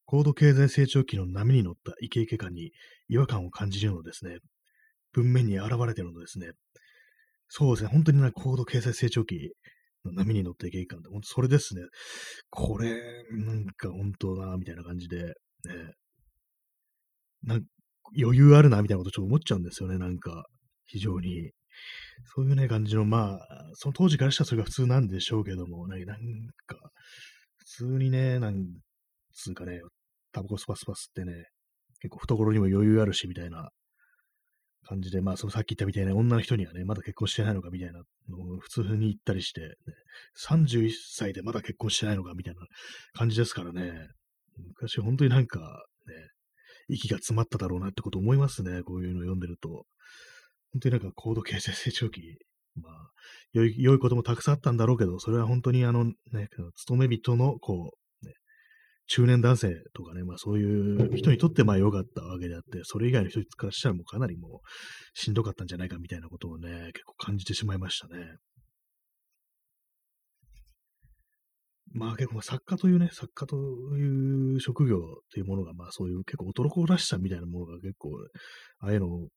[0.06, 2.70] 高度経済成長期の波に乗ったイケイケ感に
[3.08, 4.38] 違和感を感じるのですね。
[5.12, 6.52] 文面に現れてるのですね。
[7.48, 7.90] そうですね。
[7.90, 9.50] 本当にな高度経済成長期
[10.04, 11.82] の波に乗ったイケイケ感って、本当それですね。
[12.48, 15.34] これ、なんか本当な、みたいな感じで、ね。
[17.42, 17.64] なん
[18.21, 20.47] 余裕あるな、みたいなことちょっと思っちゃうんですよね、なんか、
[20.87, 21.51] 非常に。
[22.35, 26.16] そういうね、感じの、まあ、その当時からしたらそれが普通なんでしょうけども、なんか、
[27.59, 28.64] 普通にね、なん
[29.35, 29.81] つうかね、
[30.33, 31.44] タバコスパスパスってね、
[32.01, 33.71] 結構懐にも余裕あるし、みたいな
[34.88, 39.68] 感じで、まあ、そのさっき言ったみたいな女の人にはね、まだ結婚してないのかみたいなのを普通に言ったりして、ね、
[40.49, 42.61] 31歳でまだ結婚してないのかみたいな
[43.12, 43.92] 感じですからね、
[44.79, 45.64] 昔本当になんかね、
[46.88, 48.83] 息が詰まっただろうなってこと思いますね。
[48.83, 49.87] こういうのを読んでると。
[50.72, 52.20] 本当になんか高度経済成長期、
[52.77, 52.92] まあ、
[53.53, 56.14] 良い、良いこともたくさんあったんだろうけど、それは本当にあのね、
[56.77, 58.35] 勤め人の、こう、ね、
[59.07, 64.61] 中年男性とかね、まあそういう人にとってまあ良かったわけであって、それ以外の人からしたらもうかなりもう
[65.14, 68.37] しんどかったんじゃないかみたいなことをね、結構感じてしまいましたね。
[71.92, 73.57] まあ結構作家というね、作家と
[73.96, 74.98] いう職業
[75.33, 78.11] というものが、まあそういう結構男らしさみたいなものが結構、
[78.81, 79.29] ああいうのを、ね、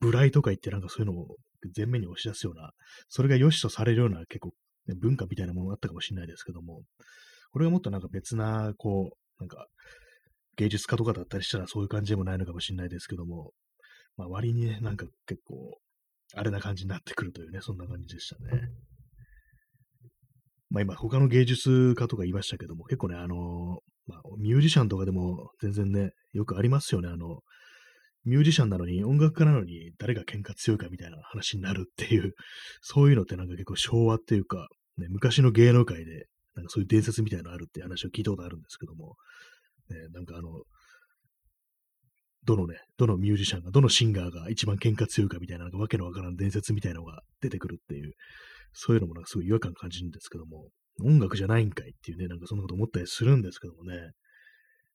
[0.00, 1.36] 無頼とか言ってなんかそういうのを
[1.76, 2.70] 前面に押し出すような、
[3.08, 4.50] それが良しとされるような結構、
[4.86, 6.82] ね、文化みたいなものがあったかもしれないですけども、
[7.52, 9.66] これがもっとなんか別な、こう、なんか
[10.56, 13.52] 芸術家とかだったりしたらそういう感じでもないのかもしれないですけども、
[14.16, 15.78] まあ割にね、なんか結構、
[16.34, 18.62] あれな感じになってくるというね、そんな感じでしたね。
[20.70, 27.08] まあ今他の芸術家とか言いましたけども、結構ね、あのまあ、ミュージシャンとかでも全然ね、よくありますよね。
[27.08, 27.40] あの、
[28.24, 32.34] ミュージシャンなのに、音楽家なのに誰が喧嘩強いかみたいな話になるっていう、
[32.82, 39.16] そういうのってなんか結構昭和っていうか、ね、昔の芸能界で、なんかそういう伝説みたいなのあるって話を聞いたことあるんですけども、
[39.90, 40.62] ね、なんかあの、
[42.44, 48.14] どのね、どのミュージシャンが、どのシンガーが一番喧嘩強いかみたいな、なんかわけのわからん伝説みたいなのが出てくるっていう、
[48.78, 50.68] そういうのもなんかすごい違和感感じるんですけども、
[51.02, 53.96] 音楽じゃないんかいっていうね、なんかそんなこと思ったりするんですけどもね、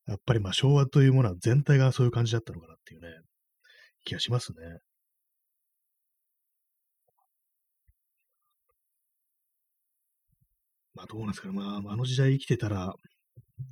[0.08, 3.08] やっぱりまあ昭和というものは全体がそういう感じだったのかなっていうね、
[4.06, 4.58] 気がしますね。
[10.94, 11.56] まあどうなんですかね。
[11.56, 12.94] まああの時代生きてたら、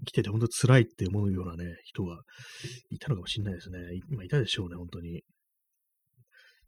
[0.02, 2.17] 生きてて本当に辛いって思うようなね、人が
[2.89, 3.78] いたのかもしれないですね。
[4.10, 5.24] 今いたでしょうね、本当に。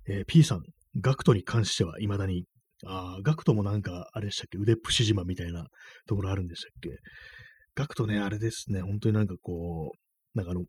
[0.08, 0.64] えー、P さん、
[1.00, 2.46] ガクトに関しては未だに
[2.86, 5.68] ああ、ガクトもなんか、あれでしたっけ、腕っぷし島みたいな
[6.08, 6.90] ところあるんでしたっけ？
[7.76, 10.66] ガクトね、あれですね、本当になんかこう、なんかあの、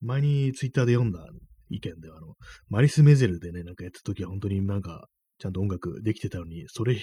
[0.00, 1.26] 前にツイッターで読んだ
[1.70, 2.34] 意見では、あの、
[2.68, 5.06] マリス・メゼルでね、なんかやった時は本当になんか、
[5.38, 6.98] ちゃんと音楽できてたのに、それ、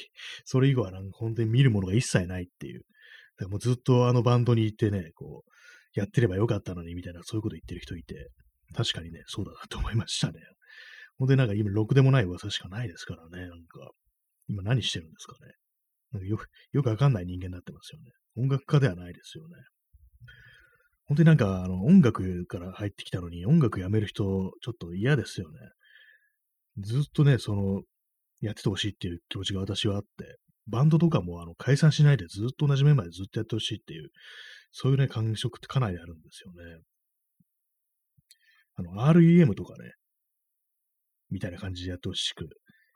[0.46, 2.82] それ以後はなんか本当に見るものが一切ないっていう。
[3.38, 8.30] だからもうずっとあのバンドに行ってね、こう、やってればよかったのにみたいな、そういうこと言ってる人いて、
[8.76, 10.34] 確かにね、そうだなと思いましたね。
[11.18, 13.92] ほんでなんか今、ろくでもない噂しかないですからね、なんか。
[14.48, 15.54] 今何してるんですかね。
[16.12, 16.38] なんかよ
[16.74, 18.12] よくわかんない人間になってますよね。
[18.36, 19.56] 音楽家ではないですよね。
[21.06, 24.24] 本当になんか、あの、音楽から入ってきたのに、音楽やめる人、
[24.62, 25.60] ちょっと嫌ですよね。
[26.78, 27.82] ずっとね、その、
[28.42, 34.10] やっててほしいっていう気持ちが私はあって、バンドとかもあの解散しないでずっと同じメンバーでずっとやってほしいっていう、
[34.72, 36.82] そういうね、感触ってかなりあるんですよね。
[38.76, 39.92] あの、REM とかね、
[41.34, 42.48] みたいな感じでやってほしく、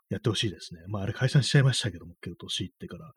[0.09, 0.81] やってほしいですね。
[0.87, 3.11] まあ、あれ解散しちゃいましたけども、けど、年いってから。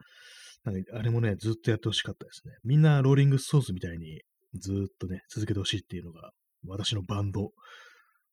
[0.64, 2.54] なんか、あれもね、ずっとやってほしかったですね。
[2.64, 4.22] みんなローリングソースみたいに、
[4.54, 6.30] ずっとね、続けてほしいっていうのが、
[6.66, 7.50] 私のバンド、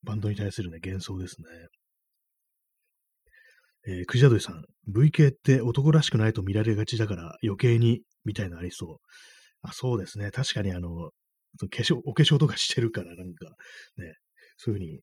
[0.03, 1.47] バンドに対するね、幻想ですね。
[3.89, 8.97] えー、クジャドイさん、VK って男らしくないと見られがちだから余計に、みたいなありそう。
[9.61, 10.31] あ、そうですね。
[10.31, 13.45] 確かにあの、化粧、お化粧とかしてるからなんか、
[13.97, 14.13] ね、
[14.57, 14.99] そういうふうに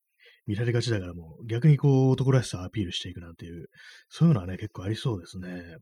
[0.47, 3.67] 見られがちだからもう逆にこう男らしさをアピールしていくなんていう、
[4.09, 5.77] そういうのはね、結構ありそうですね。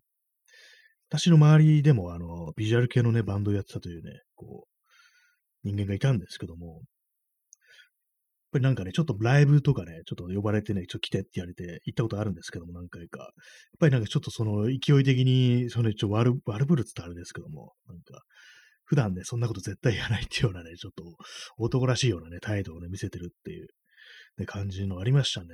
[1.09, 6.81] 私の周りでもあの、ビジュアル系のね、バンドをやってたというね、こう、人間がいたんですけども、やっ
[8.53, 13.21] ぱりなんかね、ちょっとライブとかね、ちょっと呼ばれてね、ちょっと来てって言われて行ったことあるんですけども、何回か。
[13.21, 13.29] やっ
[13.81, 18.23] ぱりなんかちょっとその勢い的に、そのちょっと悪、悪ぶるってあれですけども、なんか、
[18.85, 21.05] 普段ね、そんなこと絶対やらないっていうようなね、ちょっと
[21.57, 23.69] 男らしいようなね、態度をね、見せてるっていう、
[24.39, 25.49] ね、感じのありましたね。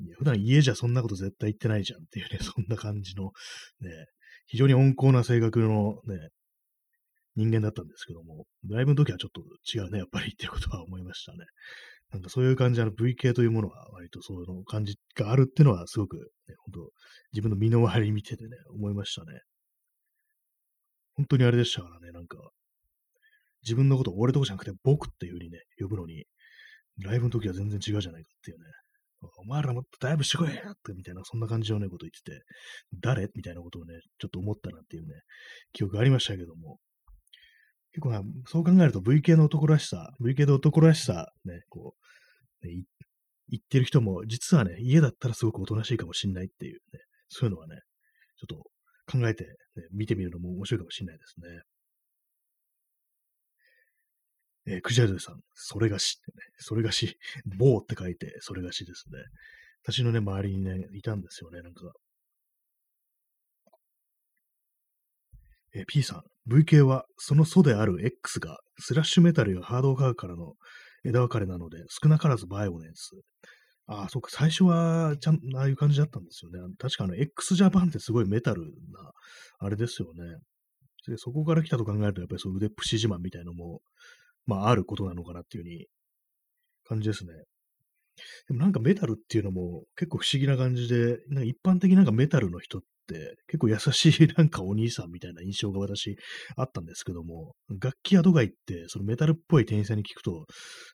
[0.00, 3.32] いや普段家じゃそんなこと絶対言ってないじゃんっていうね、 そんな感じの、
[3.80, 4.06] ね、
[4.46, 6.28] 非常に温厚な性格のね、
[7.34, 11.38] 人間だったんですけども、ライブの時はちょっと違うね、やっぱりっていうことは思いましたね。
[12.10, 16.22] なんかそういう感じ、あの V 系というものは割とそういう感じがあるっていうのはすごく、ね、
[16.64, 16.90] 本当
[17.32, 19.40] 自分の身の回り見ててね、思いましたね。
[21.14, 22.38] 本当にあれでしたからね、なんか、
[23.62, 26.24] 自分のことを俺とこじゃなくて僕っていう風にね、呼ぶのに、
[26.98, 28.64] ライブの時は全然違うじゃないかっていうね。
[29.38, 32.44] お前らもっとダイブしてこいやってみたいな、そんな感じのね、こと言ってて、
[33.00, 33.28] 誰？
[33.34, 35.14] みたいなことをね、ちょっと思ったなっていうね、
[35.72, 36.78] 記憶がありましたけども、
[37.92, 41.94] 結構な、そう考えると V 系の男らしさ、V 系の男らしさ、ね、こ
[42.62, 42.84] う、ね、
[43.48, 47.76] 言ってる人も、実はね、家だったらすごくおとなしいかもしんないっていうね、そういうのはね、
[48.38, 48.56] ちょっと
[49.10, 49.50] 考えて、ね、
[49.92, 51.48] 見てみるのも面白いかもしれないですね。
[54.68, 57.16] えー、クジャルさん、それがしってね、それがし、
[57.58, 59.18] 棒って書いて、それがしですね。
[59.82, 61.92] 私のね、周りにね、いたんですよね、なんか。
[65.74, 70.54] えー、P さん、VK はその素である X がスラッシュメタルやハードカーからの
[71.04, 73.12] 枝分かれなので少なからずバイオネンス。
[73.86, 76.58] ああ、そっか、最初はちゃん、ああいう感じだったんですよね。
[76.78, 79.12] 確かあの x ジャパンってすごいメタルな、
[79.60, 80.38] あれですよね。
[81.06, 83.80] でそこから来たと考えると、やっぱりそう腕っぷし自慢みたいのも、
[84.48, 85.86] まあ、あることなのかなっていうふうに
[86.88, 87.32] 感じですね。
[88.48, 96.16] でもなんかメタルっていうのも結構不思議な感じで、なんか一般的になんかメタルの人って結構優しい なんかお兄さんみたいな印象が私
[96.56, 100.46] あったんですけども、楽器屋とか行って、そのメタルっぽい店員さんに聞くと、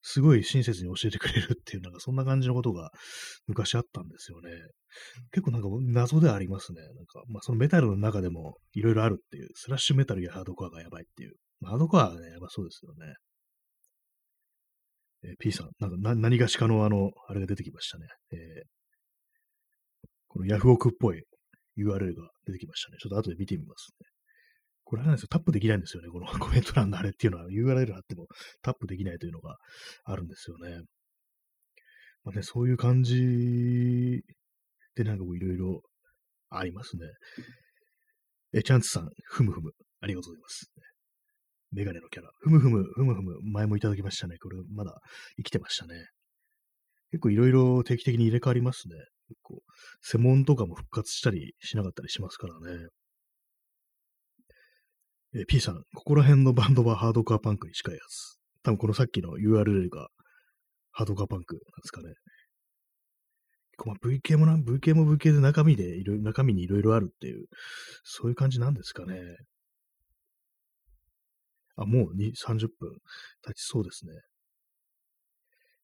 [0.03, 2.91] すごい親切に教えてくれるっていう、なんかそんな感じのことが
[3.47, 4.51] 昔あったんですよね。
[5.31, 6.83] 結構なんか謎ではありますね。
[6.83, 11.35] なんか、まあそのメタルの中でもいろいろあるっていう、スラッシュメタルやハードコアがやばいっていう。
[11.63, 13.15] ハードコアはね、やばそうですよね。
[15.25, 18.07] えー、P さん、なんか何がしかのあの、あれが出てきましたね。
[18.33, 18.39] えー、
[20.29, 21.23] このヤフオクっぽい
[21.79, 22.99] URL が出てきましたね。
[23.01, 24.07] ちょっと後で見てみますね。
[24.85, 25.29] これなんですよ。
[25.31, 26.11] タップできないんですよね。
[26.11, 28.27] この コメント欄のあれっていうのは URL あっても
[28.63, 29.57] タップできないというのが
[30.05, 30.83] あるんですよね。
[32.23, 34.23] まあね、そういう感じ
[34.95, 35.83] でなんかもういろいろ
[36.51, 37.07] ありますね。
[38.53, 40.71] え、チャンツさん、ふむふむ、ありがとうございます。
[41.75, 42.31] メガネのキャラ。
[42.41, 44.37] ふむふむ、ふむふむ、前もいただきましたね。
[44.39, 45.01] これまだ
[45.37, 45.95] 生きてましたね。
[47.11, 48.95] 結構いろいろ定期的に入れ替わりますね。
[49.29, 49.63] 結構、
[50.03, 52.89] 専門とかも復活したりしなかったりしますからね。
[55.37, 58.39] え P さん、ここら辺のバンドはハードカーパンクに近いやつ。
[58.63, 60.09] 多分このさっきの URL が
[60.93, 62.15] ハードカーパンクなんですかね。
[63.85, 67.47] まあ、VK もな、VK も VK で中身でいろ、中身にいろいろあるっていう、
[68.05, 69.17] そういう感じなんですかね。
[71.77, 72.99] あ、もう2 30分
[73.43, 74.13] 経ちそうですね。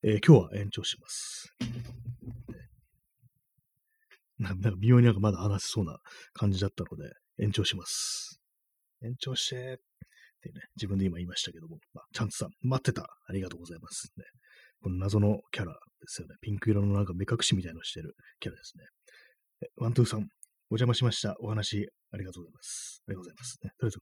[0.03, 1.55] えー、今日は延長します。
[4.39, 5.99] なんか微妙になんかまだ話せそうな
[6.33, 8.41] 感じだったので、延長します。
[9.03, 9.77] 延長してっ
[10.41, 13.03] てね、自分で今言いましたけども、まあ、チャンツさん、待ってた。
[13.29, 14.11] ありがとうございます。
[14.17, 14.25] ね、
[14.83, 16.35] この謎のキャラですよね。
[16.41, 18.85] ピンク色のなんか目隠しみたいのしてるキャラですね。
[19.77, 21.37] ワントゥーさん、お邪魔しました。
[21.41, 23.03] お話ありがとうございます。
[23.07, 23.59] ありがとうございます。
[23.63, 23.99] ね、とりあえず、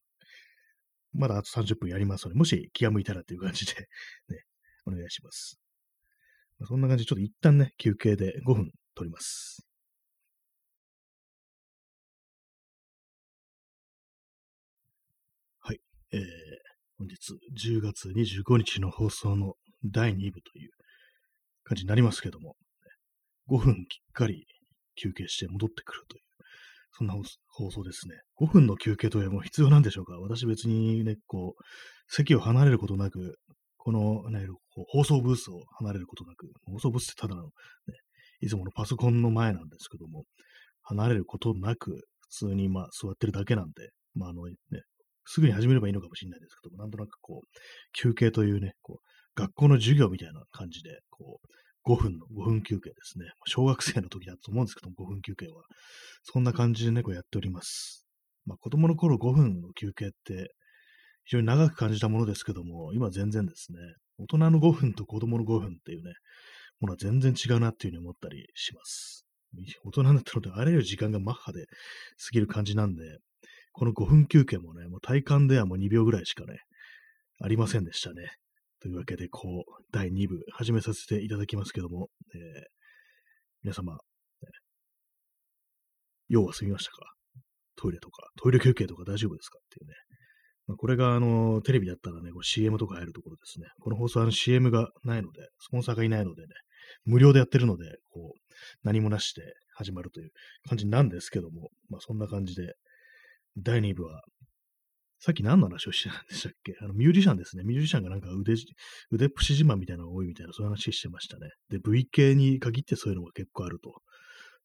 [1.18, 3.74] まだあと30分やりますので、もし気が向いたらという感じで、
[4.28, 4.44] ね、
[4.86, 5.58] お願いします。
[6.58, 9.66] まあそんな感じで、ちょっと一旦ね、休憩で5分取ります。
[15.58, 15.80] はい
[16.12, 16.20] えー、
[16.98, 19.54] 本日10月25日の放送の
[19.84, 20.70] 第2部という
[21.64, 22.54] 感じになりますけども、
[23.50, 24.46] 5分きっかり
[24.94, 26.22] 休憩して戻ってくるという、
[26.92, 28.14] そんな放送放送ですね。
[28.40, 30.18] 5分の休憩というのも必要なんでしょうか？
[30.20, 31.62] 私別にね、こう、
[32.08, 33.34] 席を離れることなく、
[33.76, 34.46] この、ね、
[34.88, 37.50] 放送ブースを離れることなく、放送ブースってただの、ね、
[38.40, 40.24] いつものパソコンの前なんですけども、
[40.82, 41.90] 離れることなく、
[42.30, 44.54] 普通にまあ座ってるだけなんで、まああのね、
[45.26, 47.48] すぐに始めればいいのかもしれないですけども、なんとなくこう、
[47.92, 51.46] 休憩というね、こう、学校の授業みたいな感じで、こう、
[51.84, 53.26] 5分の、5分休憩ですね。
[53.46, 55.62] 小学生の時だと思うんですけども、 5分休憩は。
[56.22, 58.06] そんな感じでね、こうやっております。
[58.44, 60.54] まあ、子供の頃5分の休憩って、
[61.24, 63.78] 非常に長く感じたものですけども、今全然ですね、
[64.18, 66.12] 大人の5分と子供の5分っていうね、
[66.80, 69.26] ものは全然違うなっていうふうに思ったりします。
[69.84, 73.18] 大人になったので、あらゆる時間がマッハで過ぎる感じなんで、
[73.72, 76.58] この5分休憩もね、もう体感ではもう2秒ぐらいしかね、
[77.40, 78.30] ありませんでしたね。
[78.80, 82.40] というわけで、こう、第2部始めさせていただきますけども、えー、
[83.62, 83.98] 皆様、
[86.28, 87.14] 用は済みましたか？
[87.76, 89.94] トイレとか、トイレ休憩とか大丈夫ですかっていうね。
[90.66, 93.66] まあ、これが、あの、テレビだったらね、こう CM とか入るところですね。
[93.80, 96.48] この放送は CM がないので、スポンサーがいないのでね、
[97.04, 98.40] 無料でやってるので、こう、
[98.82, 99.42] 何もなしで
[99.74, 100.30] 始まるという
[100.68, 102.74] 感じなんですけども、まあそんな感じで、
[103.56, 104.22] 第2部は、
[105.20, 106.76] さっき何の話をしてたんでしたっけ？
[106.80, 107.64] あの、ミュージシャンですね。
[107.64, 108.54] ミュージシャンがなんか腕、
[109.10, 111.50] 腕っぷし自慢みたいなのが多いみたいな、そういう話してましたね。
[111.70, 113.94] で、V 系に限ってそういうのが結構あると。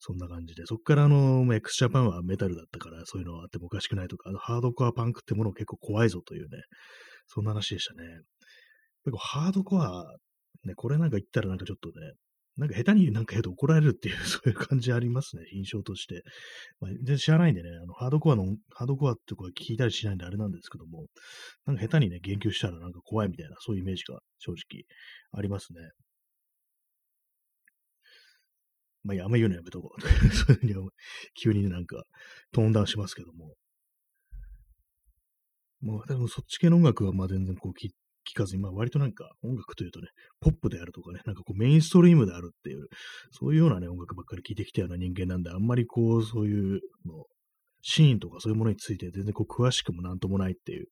[0.00, 0.66] そんな感じで。
[0.66, 6.58] そっからあの、x ジャパンはメタルだったから、そういうのはあってもおかしくないとか、あの、ハードコアパンクってもの結構怖いぞというね、
[7.26, 8.02] そんな話でしたね。
[9.04, 10.04] 結構ハードコア、
[10.64, 12.12] ね、これなんか言ったらなんかちょっとね、
[12.56, 16.22] なんか下手になんか言うと怒られるっていう、 そういう感じありますね、印象として。
[16.80, 21.06] まあ、全然知らないんでね、あの、ハードコアの、ハードコアってこは聞いたりしないんであれなんですけども、
[21.66, 24.84] なんか下手にね、言及したらなんか怖いみたいな、そういうイメージが正直
[25.32, 25.80] ありますね。
[29.02, 30.00] まあ、や、あんま言うのやめとこう。
[30.32, 30.90] そういうふうに
[31.34, 32.04] 急になんか
[32.52, 33.54] トーンダウンしますけども。
[35.80, 37.90] もう、でもそっち系の音楽はまあ全然こう聞
[38.30, 40.08] 聞かずに、まあ割となんか音楽というとね、
[40.40, 42.86] ポップであるとかね、なんかこうメインストリームであるっていう、
[43.30, 47.24] そういうようなね、音楽ばっかり聴いてきたような人間なんで、あんまりこう、そういうの、
[47.82, 50.86] シーンとかそういうものについて全然こう詳しくもなんともないっていう、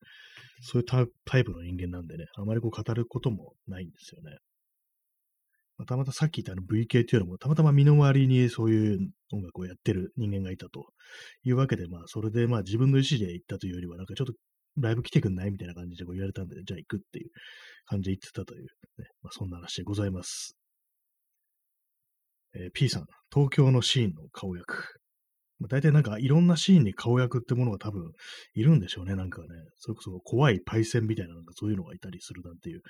[0.60, 0.86] そういう
[1.24, 4.36] タイプの人間なんでね、あまりこう語ることもないんですよね。
[5.78, 8.98] またまたさっき言ったあの VK っていうのも、たまたま身の回りにそういう
[9.32, 10.86] 音楽をやってる人間がいたと
[11.44, 14.34] いうわけで、まあ、それでまあ自分の意思で行ったというよりは、なんかちょっと
[14.76, 15.50] ライブ来てくんない？
[15.50, 17.30] みたいな感じでこう言われたんで、じゃあ行くっていう
[17.87, 18.68] 感じで言ってたという、ね、
[19.22, 20.56] まあ、そんな話でございます。
[22.54, 24.94] えー、P さん、東京のシーンの顔役。
[25.58, 28.11] まあ、大体なんかいろんなシーンに顔役ってものが多分
[28.54, 29.14] いるんでしょうね。
[29.14, 29.46] なんかね、
[29.78, 32.80] それこそ怖いパイセンみたいななんかそういうのがいたりするなんていう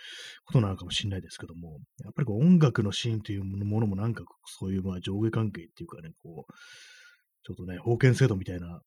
[0.46, 4.24] ことなのかもしれないですけども、やっぱりこう音楽のシーンというものもなんか
[4.58, 6.52] そういうまあ上下関係っていうかね、こう、
[7.44, 8.80] ちょっとね、封建制度みたいな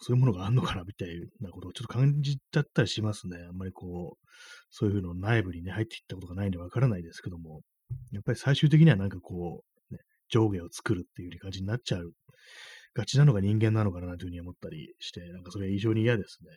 [0.00, 1.08] そういうものがあんのかなみたい
[1.40, 3.36] なことをちょっと感じちゃったりしますね。
[3.48, 4.26] あんまりこう、
[4.70, 7.60] そういうの内部にね、入っていったことがないんでわからないですけども、
[8.12, 12.12] やっぱり最終的にはなんかこう、ね、上下を作るっていう感じになっちゃう、
[12.94, 16.50] がちなのが人間なのかなというふうに思ったりして、なんかそれは非常に嫌ですね。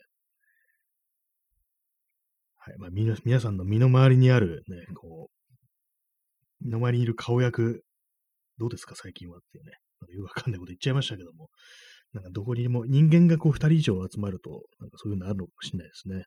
[2.56, 2.78] はい。
[2.78, 7.84] まあ、み皆さんの身の回りにあるね、こう、身の回りにいる顔役、
[8.58, 9.72] どうですか、最近はっていうね。
[10.00, 11.50] なんかよくわかんないこと言っちゃいましたけども、
[12.12, 16.24] なんかどこにも、人間がこう二人以上集まると、なんかそういうのあるのかもしれないですね。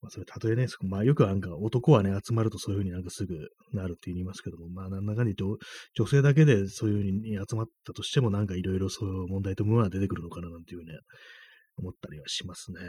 [0.00, 3.36] まあそれ、たとえね、まあよくなんか男はね、集まるとそういうふうになんかすぐ
[3.72, 5.48] なるって言いますけども、まあなんだかんだ言
[5.94, 10.98] 女性だけでそういうふうに集まったとしてもなんかいろいろそういう問題とものは出てくるのかななんていうね、
[11.76, 12.80] 思ったりはしますね。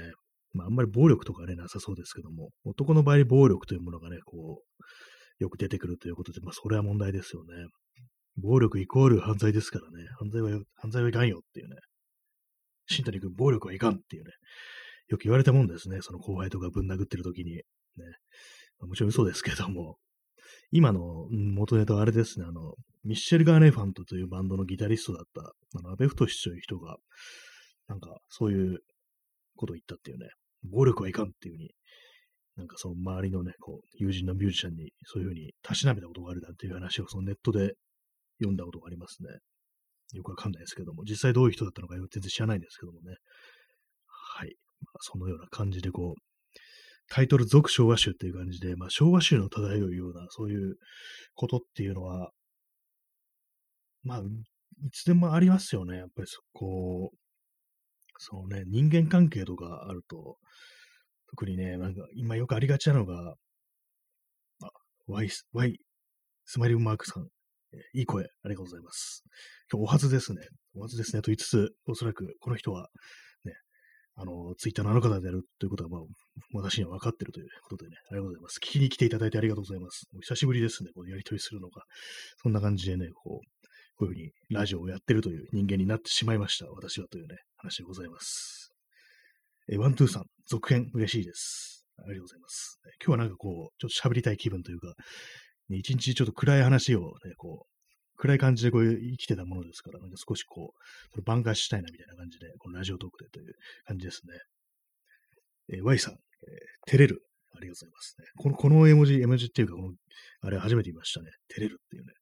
[0.54, 7.66] まああんまり暴力とかね、なさそうですけども、男の場合暴力というものがね、こう、よく出てくるということで、まあそれは問題ですよね。
[8.38, 10.08] 暴力イコール犯罪ですからね。
[10.18, 11.76] 犯罪は、犯罪はいかんよっていうね。
[12.88, 14.32] 新谷君、暴力はいかんっていうね。
[15.08, 16.00] よく言われたもんですね。
[16.02, 17.56] その後輩とかぶん殴ってる時に。
[17.56, 17.64] ね。
[18.80, 19.98] もちろん嘘ですけども。
[20.72, 22.46] 今の元ネタはあれですね。
[22.48, 25.42] あの、ミッシェル・ガーネファントというバンドのギタリストだった、
[25.80, 26.98] あの、安倍太という人が、
[27.88, 28.80] なんか、そういう
[29.56, 30.30] ことを言ったっていうね。
[30.64, 31.72] 暴力はいかんっていうふうに、
[32.56, 37.74] なんかその周りのね、こう、友人のミュージシャンにそういうふうにたしなめたことがあるなんていう話をそのネットで
[38.42, 39.30] 読んだことがありますね。
[40.14, 43.16] よくわかんないですけども、実際どういう人だったのか全然知らないんですけどもね。
[44.08, 44.56] はい。
[44.82, 46.22] まあ、そのような感じでこう、
[47.08, 50.76] タイトル続昭和集っていう感じで、まあ、昭和集の漂うような、そういう
[51.36, 52.32] ことっていうのは、
[54.04, 55.98] まあ、いつでもありますよね。
[55.98, 57.12] やっぱりそこ、
[58.18, 60.38] そのね、人間関係とかあると、
[61.32, 63.36] 特にね、なんか今よくありがちなのが、
[64.64, 64.70] あ、
[65.08, 65.80] Y、Y、
[66.46, 67.28] スマイルマークさん、
[67.94, 69.24] いい声、ありがとうございます。
[69.72, 70.42] 今日お初ですね。
[70.76, 71.22] お初ですね。
[71.22, 72.90] と言いつつ、おそらくこの人は、
[73.46, 73.54] ね、
[74.16, 76.02] あの、ツイッターのあの方であるということは、まあ、
[76.54, 78.58] 私には分かってるということでね、ありがとうございます。
[78.58, 80.06] 聞きに来ていただいてありがとうございます。
[80.16, 80.92] お久しぶりですね。
[80.94, 81.84] このやりとりするのが。
[82.42, 83.62] そんな感じでね、こう、
[83.98, 86.66] こういうふうにラジオをやってるという人間になってしまいました。
[86.72, 88.72] 私はというね、話でございます。
[89.72, 91.86] え、ワントゥーさん、続編嬉しいです。
[92.00, 92.80] ありがとうございます。
[93.06, 94.96] 今日はなんかこう、ちょっと喋りたい気分というか、
[95.80, 103.54] 一日ちょっと暗い話をね、こう、暗い感じでこう生きてたものですから、なんか少しこう、それ挽回したいなみたいな感じで、このラジオトークでという
[103.86, 104.34] 感じですね。
[105.74, 106.20] えー、Y さん、えー、
[106.92, 107.24] 照れる。
[107.54, 108.26] ありがとうございますね。
[108.38, 109.94] この、この絵文字、絵文字っていうか、この、
[110.42, 111.32] あれ初めて見ましたね。
[111.50, 112.14] 照れるっていうね、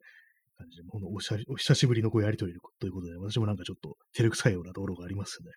[0.57, 5.51] 感じで、もうおしゃお久しぶりのこうやりとりということで、私もなんかちょっと照れくさいようなところがありますね。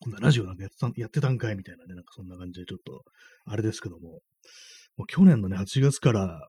[0.00, 3.02] こんなラジオなんかやってたやってたんかいみたいなね、なんかそんな感じでちょっと、
[3.44, 4.20] あれですけども、
[5.00, 6.46] もう去年のね、8月から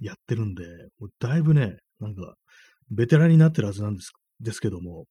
[0.00, 0.64] やってるんで、
[0.98, 2.34] もうだいぶね、なんか、
[2.90, 5.04] ベテランになってるはずなんですですけども、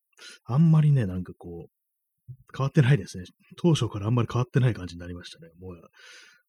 [0.43, 3.23] あんまりね、なんかこう、変わってないですね。
[3.55, 5.49] 当初からあんまり変わってない感じになりましたね。
[5.61, 5.81] もう、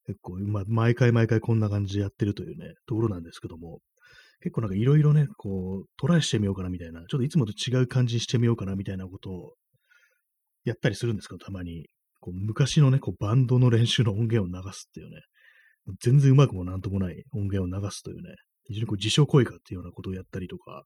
[0.07, 3.79] 結構、ま、毎回毎回こんな感じでやってるというね、ところなんですけども、
[4.41, 9.55] 結構なんかいろいろね、こう、トライしてみようかなみたいな、ちょっといつもと違う感じにしてみようかなみたいなことを
[10.65, 11.87] やったりするんですけど、たまに。
[12.19, 15.21] こう昔のね、こうバンドの練習の音源を流すっていうね、
[16.01, 18.35] 全然うまくもなんともない音源を流すというね、
[18.67, 20.85] 非常にこう自傷行為かっていうようなことをやったりとか、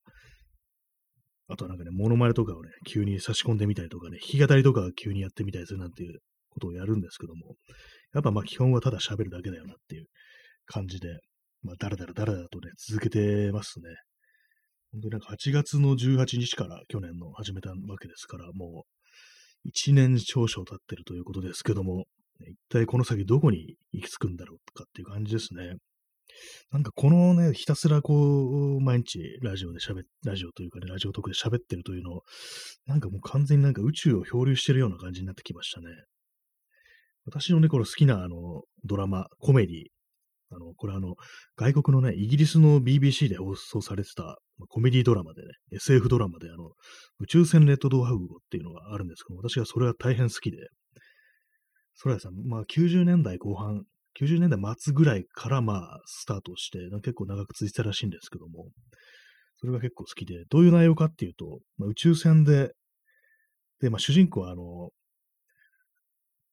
[1.48, 6.18] あとはなんかね、モノマネとかをね、急に差し込んでみたりとかね、弾き語りとかを急にやってみたりするなんていう
[6.50, 7.54] ことをやるんですけども、
[8.12, 10.06] やっぱまあ基本はただ喋るだけだよなっていう
[10.66, 11.20] 感じで、
[11.62, 13.88] まあだらだらだらだとね、続けてますね。
[14.92, 18.84] 本当になんか8月の18日から去年の始めたわけですから、も
[19.64, 22.04] う1年少々経ってるということですけども、
[22.40, 25.76] 一体この先どこに行き着くんだろうとかっていう感じですね。
[26.70, 32.22] なんかこのね、ひたすらこう、毎日ラジオで喋っ、ラジオというかね、ラジオトークで喋ってるというのを、
[32.86, 35.86] なんかもう完全になんか宇宙を漂流してるような感じになってきましたね。
[37.24, 39.84] 私のね、この好きなあの、ドラマ、コメディ、
[40.50, 41.14] あの、これあの、
[41.56, 46.70] 外国のね、イギリスの BBC で放送されてたコメディドラマでね、SF ドラマであの、
[47.20, 50.68] 宇宙船レッドドワーフ号っていうのがあるんですけど、私はそれは大変好きで、
[52.00, 53.82] それはさ、まあ90年代後半、
[54.20, 58.68] 90年代末ぐらいからまあスタートして、結構長く続いてたらしいんですけども、
[59.60, 62.70] それが結構好きで、どういう内容かっていうと、まあ、宇宙船で、
[63.80, 64.90] で、まあ主人公はあの、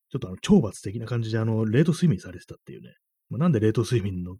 [0.09, 2.95] ちょっとあの、懲罰的な感じであの、冷凍睡眠されてたっていうね、
[3.29, 4.37] まあ、なんで冷凍睡眠の、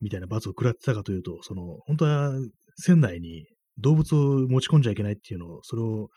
[0.00, 2.32] みたいな罰を食らってたかというと、その、本当は
[2.76, 3.46] 船内に
[3.76, 6.08] 動物を持ち込んじゃいけないっていうのを、それを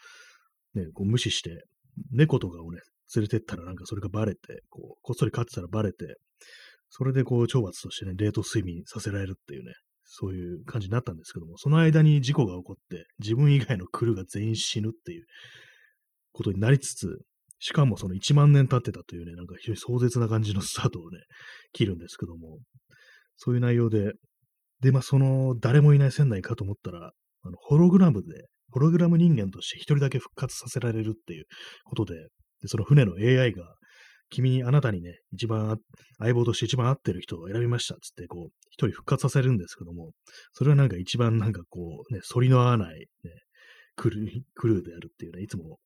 [0.74, 1.66] ね、こう無視して、
[2.12, 2.80] 猫とかをね、
[3.16, 6.16] 連れてったらなんかそれがバレて、こう、こっそり飼ってたらバレて、
[6.90, 15.26] それでこう、懲罰としてね、冷凍睡眠させられるっていうね、そういう感じになったんですけども、その間に事故が起こって、自分以外のクルーが全員死ぬっていう
[16.34, 17.20] ことになりつつ、
[17.60, 21.20] しかもその1万年経ってたというね、なんか非常に壮絶な感じのスタートをね、
[21.74, 22.60] 切るんですけども、
[23.38, 24.14] そういう内容で、
[24.82, 27.12] で、まあその誰もいない船内かと思ったら、
[27.44, 31.46] あのホログラムで、ホログラム人間として一人だけ復活させられるっていう
[31.86, 32.16] ことで、
[32.62, 33.76] で、その船の AI が、
[34.30, 35.78] 君に、あなたにね、一番、
[36.20, 40.12] 相棒として一番合ってる人を選びました、つって、こう、一人復活させるんですけども、
[40.54, 43.06] それはなんか一番なんかこう、ね、反りの合わない、ね、
[43.96, 45.80] クルー、クルーであるっていうね、いつも、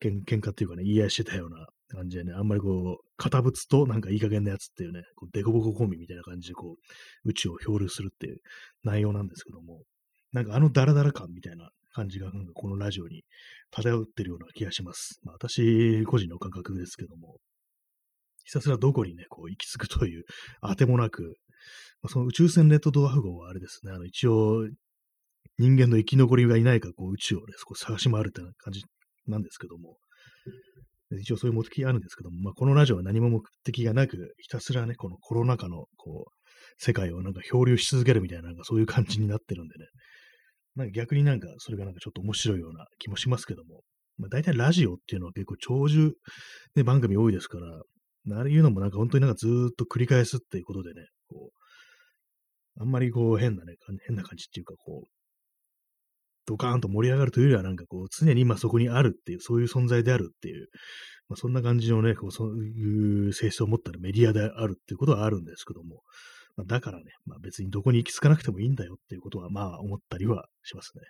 [0.00, 6.76] 喧嘩っていうかね、言い合いしてたような感じでね、あんまりこう、堅物となんかいい加減なやつっていうね、こうデコボココンビみたいな感じでこ
[7.24, 8.38] う、宇宙を漂流するっていう
[8.82, 9.82] 内容なんですけども、
[10.32, 13.22] なんかあのダラダラ感みたいな感じが、このラジオに
[13.70, 15.20] 漂ってるような気がします。
[15.22, 17.38] まあ、私個人の感覚ですけども、
[18.44, 20.24] ひたすらどこにね、こう行き着くという
[20.60, 21.22] あてもなく、
[22.02, 24.68] まあ、その宇宙船レッドドワーフ号はあれですね、あの一応
[25.58, 28.82] 人間の生き残りがいないかこう宇宙をね、少し探し回るって感じ
[29.26, 29.96] なんですけども、
[31.20, 36.32] 一応そういう目的があるんですけども、まあ、このラジオは何も目的がなく、ひたすらね、このコロナ禍のこう
[36.78, 39.86] 世界をなんか漂流し続けるみたいな、なんかそういう感じになってるんでね、
[40.76, 43.82] なんか逆になんかそれがなんかちょっと面白いような気もしますけども、
[44.18, 46.12] まあ、大体ラジオっていうのは結構長寿、
[46.74, 51.50] ね、番組多いですから、ああいうのもなんか本当になんかずっと繰り返すっていうことでね、こ
[52.78, 53.74] う、あんまりこう変なね、
[54.06, 55.08] 変な感じっていうかこう、
[56.46, 60.68] ドカーンと盛り上がるというよりはなんかこう、常に今そこにあるっていう、そういう存在であるっていう、
[61.28, 66.02] まあ、そんな感じのね、こうそういう性質を持ったメディアであるっていうことはあるんですけども、
[66.56, 71.02] まあ、だからね、まあ、別にどこに行き着かなくてもいいんだよっていうことはまあ思ったりはしますね。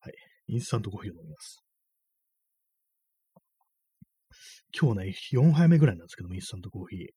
[0.00, 0.14] はい。
[0.48, 1.62] インスタントコーヒーを飲みます。
[4.78, 7.08] 今日ね、4杯目ぐらいなんですけども、インスタントコーヒー。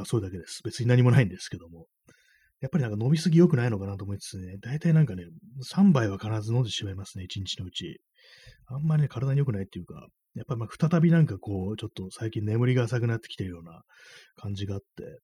[0.00, 0.62] あ、それだけです。
[0.64, 1.86] 別に何もないんですけども。
[2.60, 5.24] やっぱりなんか飲みすぎ良くないのかなと思いつつね、大体なんかね、
[5.72, 8.00] 3杯は必ず飲んでしまいますね、1日のうち。
[8.66, 10.08] あんまりね、体に良くないっていうか、
[10.38, 13.82] やっぱりまあ再びなんかこう、ちょっと最近眠りが浅くなってきてるような
[14.36, 15.20] 感じがあって、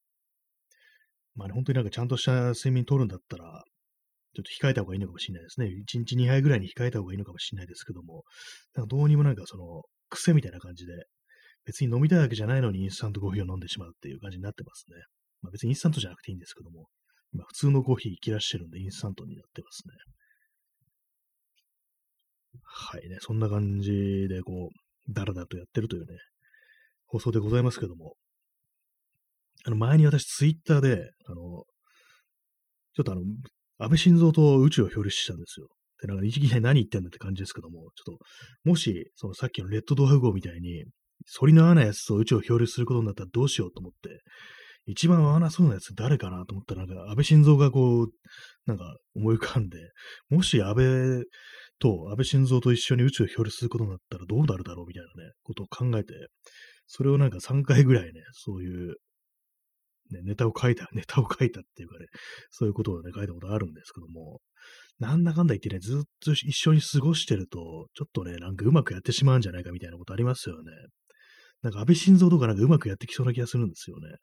[1.35, 3.63] まあね、本当になんかちゃんとした睡眠取るんだったら、
[4.35, 5.67] ちょっと控えた方がいいのかもしれないですね。
[5.67, 8.23] 1日2杯ぐらいに控えた方がいいのかもしれないですけども、
[8.75, 10.93] なんかどうにもなんかその、癖みたいな感じで、
[11.65, 14.97] 別に飲みたいわけじゃないのにインスタントコーヒーを飲んでしまうっていう感じになってますね。
[15.41, 16.87] まあ、別にインスタントじゃなくていいんですけども、
[17.33, 19.93] 今普通のコーヒー切らしてるんでインスタントになってますね。
[22.63, 26.17] はいね、そんな感じでこう、だらだらとやってるというね、
[27.07, 28.15] 放送でございますけども、
[29.65, 31.63] あの前に私ツイッターで、あの、
[32.95, 33.21] ちょっとあの、
[33.77, 35.67] 安倍晋三と宇宙を表裏したんですよ。
[36.01, 38.25] で、なんか一撃で何言ってんだって感じですけども、ちょっと、
[38.63, 40.85] もし、そのさっきのレッドドワ号みたいに、
[41.39, 44.21] 反りの合わないやつと宇宙を表裏することになったらどうしようと思って、
[44.87, 48.09] 一番合わなそうなやつ誰かなと思ったら、なんか安倍晋三がこう、
[48.65, 49.77] なんか思い浮かんで、
[50.29, 50.85] もし安倍
[51.79, 56.13] と、安倍晋三と一緒に宇宙を表裏することになったらどうなるだろうみたいなね、ことを考えて、
[56.87, 58.95] それをなんか3回ぐらいね、そういう
[60.11, 62.07] ね、ネタを書いた、 ネタを書いたっていうかね、
[62.49, 64.41] そういうことをね、書いたことあるんですけども、
[64.99, 70.71] なんだかんだ言ってね、ずっと一緒に過ごしてると、ちょっとね、なんかうまくやってしまうんじゃないかみたいなことありますよね。
[71.61, 74.15] なんか安倍晋三とかなんかうまくやってきそうな気がするんですよね。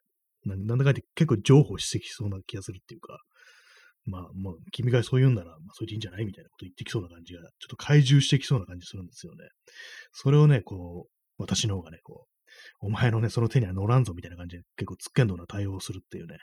[0.44, 3.18] なんだかんだ結構情報してきそうな気がするっていうか、
[4.04, 9.48] まあ、もう君がそう言うんなら、まあ、それでいいんじゃないみたいなこと言ってきそうな感じが、ちょっと怪獣してきそうな感じするんですよね。
[10.12, 12.26] それをね、こう、私の方がね、こ
[12.82, 16.36] う、お前のね、その手には乗らんぞみたいな感じで結構つっけんどな対応するっていうね、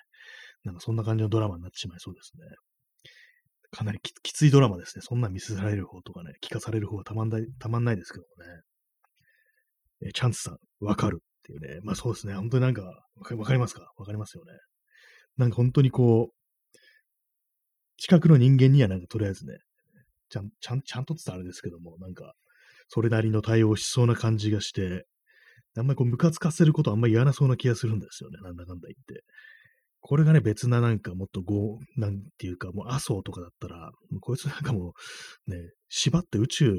[0.63, 2.43] なんかそんな感じのドラマになってしまいそうですね。
[3.71, 5.03] かなりきついドラマですね。
[5.03, 8.61] そんな見せられる方とかね、聞かされる方はたまんない、たまんないですけどもね。
[10.07, 11.79] えチャンスさん、わかるっていうね。
[11.83, 12.33] まあそうですね。
[12.33, 13.91] 本当になんか、わかりますか？
[13.97, 14.53] わかりますよね。
[15.37, 16.33] なんか本当にこう、
[17.99, 19.57] 近くの人間にはなんかとりあえずね、
[20.29, 22.33] ちゃん、ちゃん、ちゃんとって言ったあれですけども、なんか、
[22.87, 25.05] それなりの対応しそうな感じがして、
[25.77, 28.39] あんまりこう、ムカつかせることあんまり言わなそうな気がするんですよね。
[28.41, 29.23] なんだかんだ言って。
[30.01, 33.91] これがね、別ななんかもっとご、なんていうか、もう麻生とかだったら、
[34.21, 34.93] こいつなんかも
[35.47, 35.57] う、ね、
[35.89, 36.71] 縛って宇宙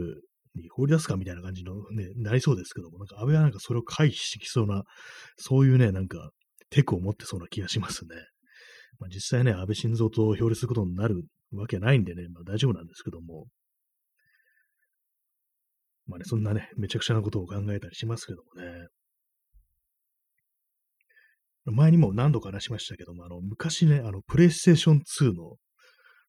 [0.54, 4.84] に放り出すかみたいな感じのね、なりそうですけども、なんか安倍はなんかそれを回避してきそうな、
[5.36, 6.30] そういうね、なんか、
[6.70, 8.10] テクを持ってそうな気がしますね。
[9.00, 13.46] まあ、実際ね、安倍晋三と表裏することになるわけないんでね、まあ大丈夫なんですけども、
[16.06, 18.88] まあね、そんなね、めちゃくちゃなことを考えたりしますけどもね。
[21.66, 25.56] 前にも何度か話しましたけども、あの、昔ね、あの、プレイステーション2の、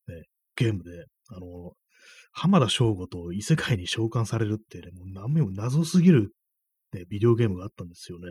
[0.07, 1.73] ね、ゲームで、あの、
[2.31, 6.31] 浜田省吾と異世界に召喚されるってね、もう何も謎すぎる、
[6.93, 8.27] ね、ビデオゲームがあったんですよね。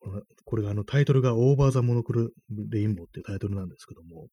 [0.00, 2.34] これこれがあのタイトルがオーバーザモノクル
[2.70, 4.28] レインボーっていうタイトルなんですけども、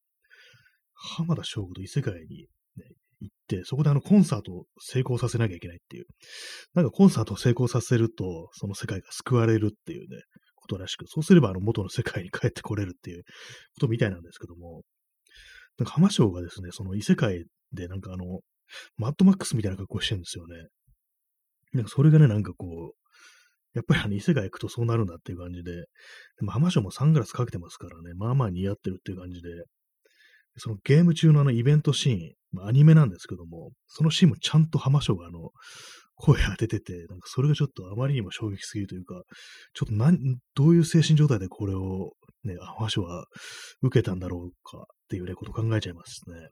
[0.94, 2.48] 浜田省吾と異世界に、
[2.78, 2.86] ね、
[3.22, 6.06] 行って、そこであのコンサートを成功させなきゃいけないっていう。
[6.74, 10.22] なんかコンサートを成功させると、その世界が救われるっていうね、
[10.56, 13.24] ことらしく、そうすればあの元の世界に帰ってこれるっていう
[13.74, 14.82] ことみたいなんですけども、
[15.78, 18.42] なんか浜省がですね、その異世界でなんかあの、
[18.98, 20.56] マッドマックスみたいな格好してるんですよね。
[21.74, 23.01] なんかそれがね、なんかこう、
[23.74, 25.86] やっぱりあの異世界行くとそうなるんだっていう感じで、で
[26.42, 29.50] も浜省もサングラスかけてますからね、まあまあ似合ってるっていう感じで、
[30.58, 35.52] そのゲーム中のあのイベントシーン、まあ、アニメなんですけども、そのシーンもちゃんと浜省があの、
[36.16, 39.24] 声当ててて、なんかそれがちょっとあまりにも衝撃すぎるというか、
[39.74, 40.18] ちょっと何、
[40.56, 42.12] どういう精神状態でこれを
[42.44, 43.26] ね、浜省は
[43.82, 46.50] 受けたんだろうかっていうね、ことを考えちゃいますね。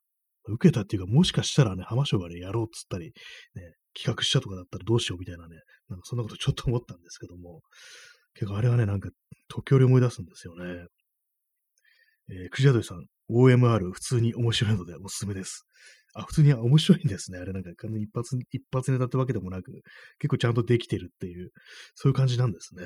[0.48, 3.14] 受けたっていうか、もしかしたらね、浜省がね、やろうっつったり、
[3.56, 5.58] ね、企画したとかだったらどうしようみたいなね、
[5.90, 7.62] なんかそんなことちょっと思ったんですけども、
[8.34, 9.10] 結構あれはね、なんか
[9.48, 10.86] 時折思い出すんですよね。
[12.32, 15.66] えー、クジラドリさん、OMR 普通に面白いのでおすすめです。
[16.14, 17.40] あ、普通に面白いんですね。
[17.40, 19.72] あれなんか一発、一発ネタってわけでもなく、
[20.20, 21.52] 結構ちゃんとできてるっていう、
[21.96, 22.84] そういう感じなんですね。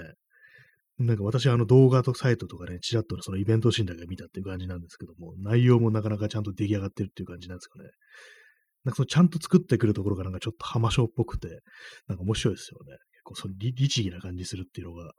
[1.00, 7.90] なんか私はあの動画とサイトとかね、ちらっとそのイベントシーンだけ見たっていう感じなんですけども、内容もなかなかちゃんと出来上がってるっていう感じなんですかね。
[8.84, 11.48] なんかそのちゃんと作ってくるところがなんかちょっと浜章っぽくて、
[12.08, 12.98] なんか面白いですよね。
[13.12, 15.12] 結構その律儀な感じするっていうのが、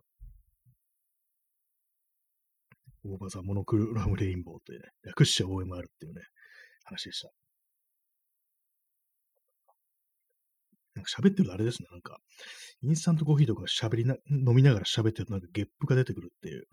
[3.06, 6.22] オーバーザモノクロラムレインボーというね、略して OMR っていうね、
[6.84, 7.30] 話でした。
[10.94, 12.18] なんか喋ってるとあれですね、なんか、
[12.82, 16.64] インスタントコーヒーとか喋りな、飲みながら喋ってるとなんかゲップが出てくるっていう、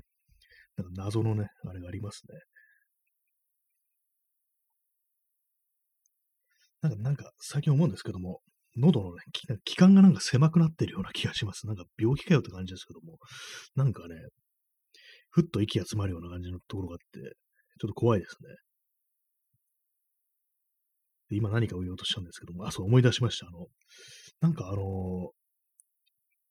[0.78, 2.40] なんか謎のね、あれがありますね。
[6.82, 8.42] なんか、なんか、最近思うんですけども、
[8.78, 9.22] 喉のね、
[9.66, 11.68] 気管がなんか狭くなってるような気がします。
[11.68, 13.18] なんか病気かよって感じですけども、
[13.76, 14.16] なんかね、
[15.30, 18.50] ふっと息が詰まるような感じのところがあって、ちょっと怖いですね。
[21.36, 23.48] 今何かを言おうとしたんですけども、あ、そう思い出しました。
[23.48, 23.68] あの、
[24.42, 25.32] なんかあの、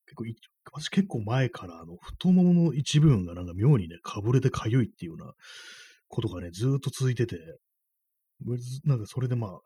[0.07, 0.25] 結構、
[0.73, 5.33] 私結構前からあの太ももの一部分がなんか妙にね、かぶれてかゆいっていうような
[6.09, 7.37] ことがね、ずっと続いてて、
[8.85, 9.61] なんかそれでまあ、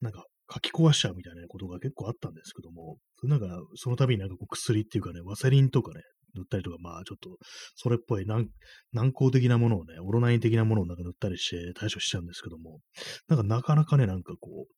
[0.00, 6.00] なんか書き壊しちゃうみたいなことが結構あったんですけども、なんかその度になんかこう薬っていうかね、ワセリンとかね、
[6.34, 7.38] 塗ったりとか、まあちょっと
[7.74, 8.48] それっぽい難
[8.92, 12.80] 難航的なものをね、オロナイン的なものをなんか塗ったりして対処しちゃうんですけども、
[13.28, 14.72] なんかなかなかね、なんかこう、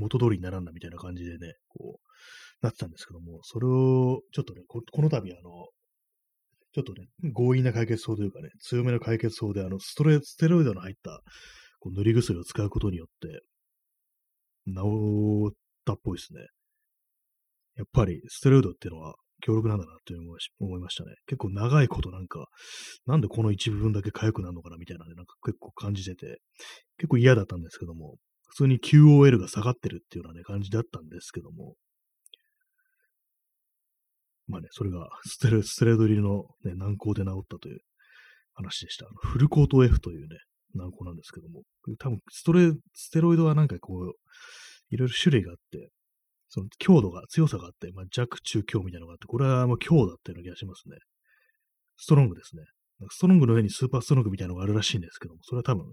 [0.00, 5.68] 元通りにならんなみたいな感じでね、こう、なってたんですけども、それをちょっとね、この度あの、
[6.72, 11.22] ちょっとね、強引な解決法というかね、強めの解決法で、あの、ストレステロイドの入った
[11.80, 13.40] こう塗り薬を使うことによって、
[14.66, 16.40] 治ったっぽいですね。
[17.76, 20.14] やっぱり、ステロイドっていうのは強力なんだなと
[20.60, 21.14] 思いましたね。
[21.26, 22.46] 結構長いことなんか、
[23.06, 26.40] なんでこの一部分だけ痒くなるのかなみたいなね、なんか結構感じてて、
[26.98, 28.16] 結構嫌だったんですけども、
[28.48, 31.74] 普通に QOL が下がってるっていうようなね、感じだったんですけども、
[34.48, 37.80] まあね、それがステレステレード入りの、ね、軟膏で治ったという
[38.54, 39.06] 話でした。
[39.22, 40.36] フルコート F というね、
[40.74, 41.62] 軟膏なんですけども、
[41.98, 44.12] 多分ストレ、ステロイドはなんかこう、
[44.90, 45.90] いろいろ種類があって、
[46.48, 50.96] その強度が、強さがあって、まあ、弱、中、強みたいなのがあって、これはもう強だったような気がしますね。
[51.96, 52.62] ストロングですね。
[53.10, 55.92] ストロングの上にスーパーストロングみたいなのがあるらしいんですけども、それは多分、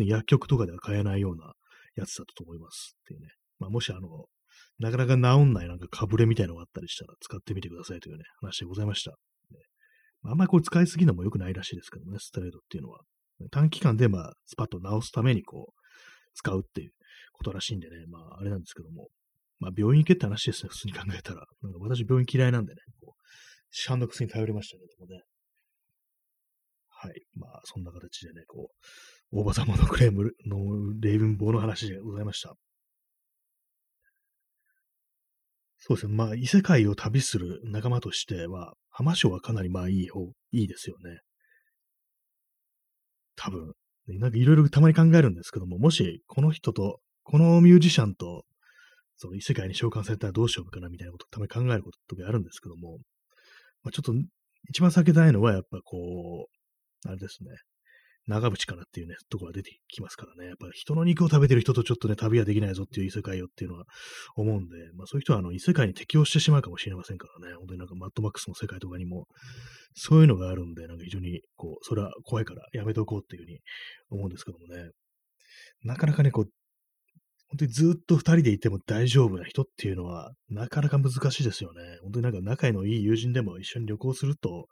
[0.00, 1.54] 薬局とかでは買えないような
[1.96, 3.28] やつだったと思いますっていうね。
[3.58, 4.26] まあ、もしあの、
[4.78, 9.12] なかなか治んないなんかかぶれみたいなのがあったりしたら使ってみてくださいというね、話でございました。
[9.12, 9.16] ね、
[10.24, 13.00] あんまりこれ使いすぎるのも良くないらしいですけどね、ストレートっていうのは。
[13.50, 15.80] 短期間でまあ、スパッと治すためにこう、
[16.34, 16.92] 使うっていう
[17.32, 19.08] ことらしいんでね、まあ、あれなんですけども。
[19.62, 21.46] まあ、病院行けって話ですね、普通に考えたら。
[21.62, 23.22] なんか私、病院嫌いなんでね、こう、
[23.70, 25.22] 市販の薬に頼りましたけどもね。
[26.88, 27.22] はい。
[27.34, 28.70] まあ、そんな形でね、こ
[29.32, 32.56] う、大場様のクレームのレイブン棒の話でございました。
[35.78, 36.14] そうですね。
[36.14, 41.20] まあ、異世界を旅する仲間としては、浜省はかなりまあいい方、いいですよね。
[43.36, 43.72] 多分。
[44.08, 48.44] なんかいろいろたまに考えるんですけども、もしこの人と、このミュージシャンと、
[49.16, 52.98] その異世界に召喚されたらどうしようかなみたいなことをたまに考えることとかあるんですけども、
[53.82, 54.12] まあ、ちょっと
[54.68, 56.48] 一番避けたいのはやっぱこ
[57.04, 57.50] う、あれですね。
[58.28, 60.48] 長渕かなっていうね、ところが出てきますからね。
[60.48, 63.84] やっぱ人の肉を食べてる人とちょっとね、旅はできないぞっていう異世界よっていうのは
[64.36, 67.56] 思うんで、まあそういう人はあの異世界に適応してしまうかもしれませんからね。
[67.56, 69.26] 本当になんかマッドマックスの世界とかにも、
[69.94, 73.58] そういうのがあるんで、なんか非常にこう、それは怖いからやめておこうっていうふうに
[74.10, 74.90] 思うんですけどもね。
[75.82, 76.48] なかなかね、こう、
[77.52, 81.98] 本当にずっと二人でいても大丈夫な人っていうのは、なかなか難しいですよね。
[82.02, 84.68] 本当になんか仲のいい友人でも一緒に旅行すると、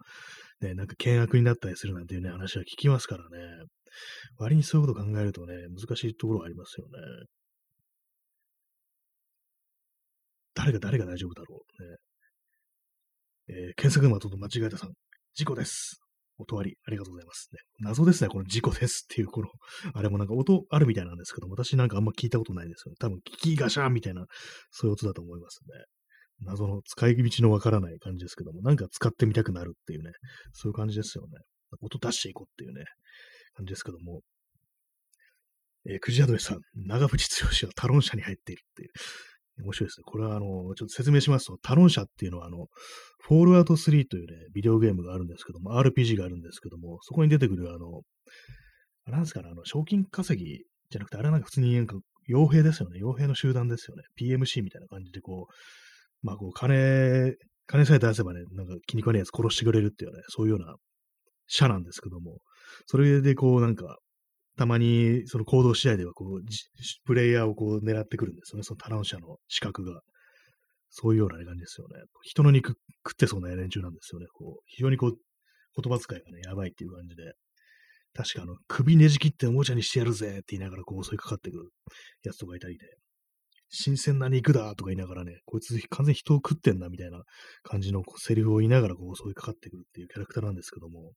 [0.62, 3.64] ね、なんか険悪になったりするなんていうね、話は聞きますからね。
[4.38, 7.26] 割にそういうこと考えるとね、難しいところがありますよね。
[10.54, 11.82] 誰が誰が大丈夫だろう。
[11.82, 11.96] ね
[13.48, 14.92] えー、検索窓と間違えたさん、
[15.34, 16.00] 事故です。
[16.40, 17.48] 音あり、ありがとうございます。
[17.52, 19.48] ね、謎ですね、この事故ですっていう、この、
[19.94, 22.96] あれもなんか音あるみたいなんですけど私なんかあんま聞いたことないですよね。
[22.98, 24.26] 多分、聞きガシャンみたいな、
[24.70, 25.84] そういう音だと思いますね。
[26.42, 30.12] 謎の使い道のわからない感じですけども、なんか使ってみたくなるっていうね、
[30.52, 31.38] そういう感じですよね。
[31.80, 32.84] 音出していこうっていうね、
[33.54, 34.22] 感じですけども。
[35.86, 38.90] えー、クジアドレさん、長渕剛はタロン社に入っているっていう。
[39.62, 40.04] 面白いですね。
[40.04, 42.66] これは、あの、ちょっと説明しますと、タロン社っていうのは、あの、
[43.22, 48.02] フォールアウト3というね、ビデオゲームがあるんですけども、RPG があるんですけども、そこに出てくる、あの、
[49.10, 51.96] なんですかね、あの、賞金稼ぎじゃなくて、あれなんか普通になんか、
[52.28, 53.00] 傭兵ですよね。
[53.02, 54.02] 傭兵の集団ですよね。
[54.20, 57.34] PMC みたいな感じで、こう、まあ、こう、金、
[57.66, 60.74] 金さえ出せばね、なんか気に食わねえやつ殺してくれるっていうね、そういうような
[61.46, 62.38] 社なんですけども、
[62.86, 63.98] それでこう、なんか、
[64.56, 66.40] たまにその行動試合ではこう、
[67.06, 70.00] プレイヤーをこう狙ってくるんですよね、そのタラン社の資格が。
[70.90, 72.02] そういうような感じですよね。
[72.22, 72.70] 人の肉
[73.06, 74.26] 食ってそうな連中なんですよね。
[74.34, 75.16] こう非常にこう、
[75.80, 77.32] 言葉遣いがね、やばいっていう感じで。
[78.12, 81.68] 確かあの、首ねじ切っておもちゃにしてやるぜって言いながらこう襲いかかってくる
[82.24, 82.86] やつとかいたりで、
[83.68, 87.22] 新鮮な肉だとか言いながらね、こいつ完全に人を食ってんなみたいな
[87.62, 91.12] 感じのセリフを言いながらこう襲いかかってくるっていうキャラクターなんですけども、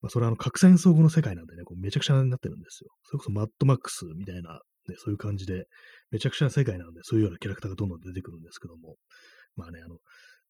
[0.00, 2.90] まあ、それはあの核戦争後の世界なんでね、こうめちゃくちゃになってるんですよ。
[3.04, 5.64] それこそマッドマックスみたいな、ね、そういう感じで、
[6.10, 8.96] めちゃくちゃな世界なんで、そういうようなキャラクターがどんどん出てくるんですけども、
[9.56, 9.98] まあね、あの、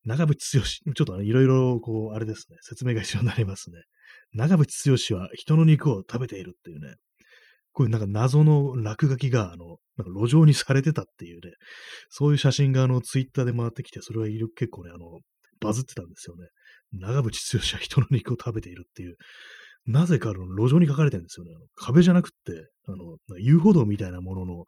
[0.05, 3.79] 長渕剛、ちょっといろいろ、こう、あれですね、説明が必要になりますね。
[4.33, 6.95] 長渕剛は人の肉を食べているっていうね、
[7.73, 11.53] こういうなんか謎の落書きが、あの、なんか路上にされてたっていうね、
[12.09, 15.21] そういう写真があの、ツイッターで回ってきて、それは結構ね、あの、
[15.61, 16.47] バズってたんですよね。
[16.93, 19.17] 長渕剛は人の肉を食べているっていう、
[19.87, 21.53] なぜかあの路上に書かれてるんですよね。
[21.75, 24.65] 壁じゃなくって、あの、遊歩道みたいなものの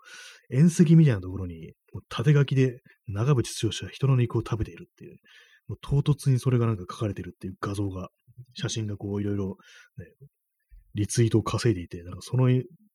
[0.50, 1.72] 縁石みたいなところに、
[2.08, 5.16] 縦書きで長渕剛は人の肉を食べているっていう、
[5.68, 8.08] もう唐突にそれがなんか書かれてるっていう画像が、
[8.54, 9.56] 写真がこういろいろ、
[9.98, 10.06] ね、
[10.94, 12.48] リツイートを稼いでいて、なんかその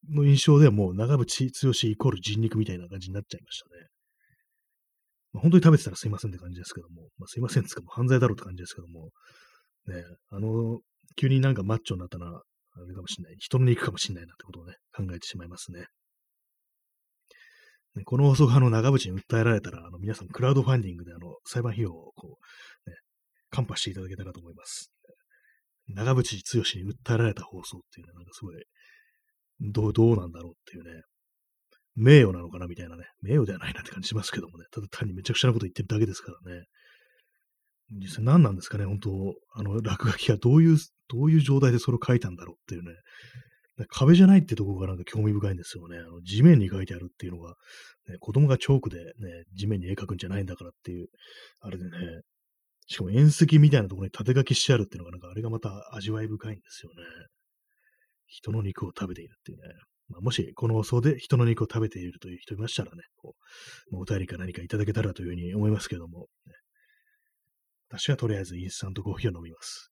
[0.09, 3.87] の印象ではもう長渕剛イコール人肉みたいな感じになっちゃいましたね。
[5.39, 9.11] 本当に食べてたらすいませんって感じですけども、まあ、すいませんってかも犯罪だろうって感じですけども、
[9.87, 10.79] ね、あの、
[11.15, 12.41] 急になんかマッチョになったのは、
[12.77, 13.35] あれかもしれない。
[13.39, 15.85] 人の肉かもしれないなってことをね、考えてしまいますね。
[17.95, 22.37] ねこの放送があの長渕に訴えられたら、あの皆さんクラウドファンディングであの裁判費用をこ
[22.85, 22.97] う、ね、
[23.49, 24.91] カンパしていただけたらと思います。
[25.87, 28.55] 長渕剛に訴えられた放送っていうのはなんかすごい、
[29.61, 31.01] どう、どうなんだろうっていうね、
[31.95, 36.65] 名誉なのかなみたいなね、名誉ではないなって感じしますけどもね、ただ単にめちゃくちゃなこと言ってるだけですからね。
[37.91, 40.77] 実際何なんですかね、本当あの、落書きがどういう、
[41.07, 42.95] どういう状態でそれを書いたんだろうっていうね。
[43.89, 45.97] 壁じゃないってところがなんか興味深いんですよね。
[45.97, 47.55] あの地面に書いてあるっていうのが、
[48.07, 51.07] ね、子供がチョークでね、地面に絵描くんじゃないんだからっていう、
[51.59, 51.89] あれでね、
[52.87, 56.95] しかも縁石みたいなところに縦書きしてあるっていうのが、なんかあれがまた味わい深いんですよね。
[58.27, 59.63] 人の肉を食べているっていうね。
[60.09, 63.35] まあ、もし、この放送で人の肉を食べているという人いましたらね、こ
[63.91, 66.53] う、お便りか何かいただけたらというふうに思いますけども、ね、
[67.89, 69.91] 私はとりあえずインスタントコーヒーを飲みます。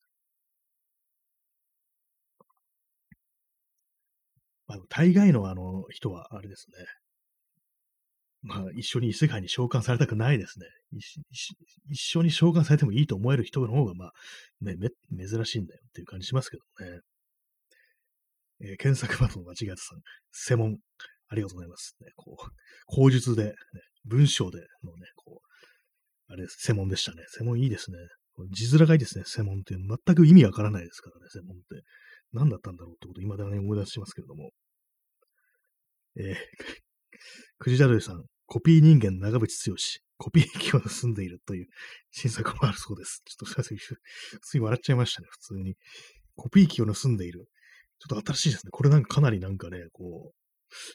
[4.68, 6.86] まあ、大概のあの人はあれですね。
[8.44, 10.66] まあ、一緒に異世界に召喚されたくないですね。
[11.90, 14.12] 一緒に召喚されてもいいと思える人の方が、まあ、
[14.62, 14.76] ね、
[15.18, 17.00] 珍しいんだよっていう感じしますけどね。
[18.64, 20.00] えー、検索窓の間違えたさん、
[20.32, 20.78] 専門、
[21.28, 21.96] ありがとうございます。
[22.02, 22.52] ね、こう、
[22.88, 23.54] 口述で、ね、
[24.06, 27.24] 文章でのね、こう、あれです、専門でしたね。
[27.30, 27.98] 専門いいですね。
[28.52, 29.76] 字面がいいですね、専門って。
[29.76, 31.84] 全く意味わからないですからね、専門って。
[32.32, 34.52] 何だったんだろうってこと、今だね、思い出しますけれども。
[36.16, 36.36] えー、
[37.60, 39.78] くじだるいさん、コピー人間長渕剛、
[40.18, 41.68] コピー機を盗んでいるという
[42.12, 43.22] 新作もあるそうです。
[43.26, 45.76] ちょっとすいません、普通に笑っちゃいましたね、普通に。
[46.36, 47.48] コピー機を盗んでいる。
[48.10, 48.72] ちょっと新しいですね。
[48.72, 50.34] これなんかかなりなんかね、こう、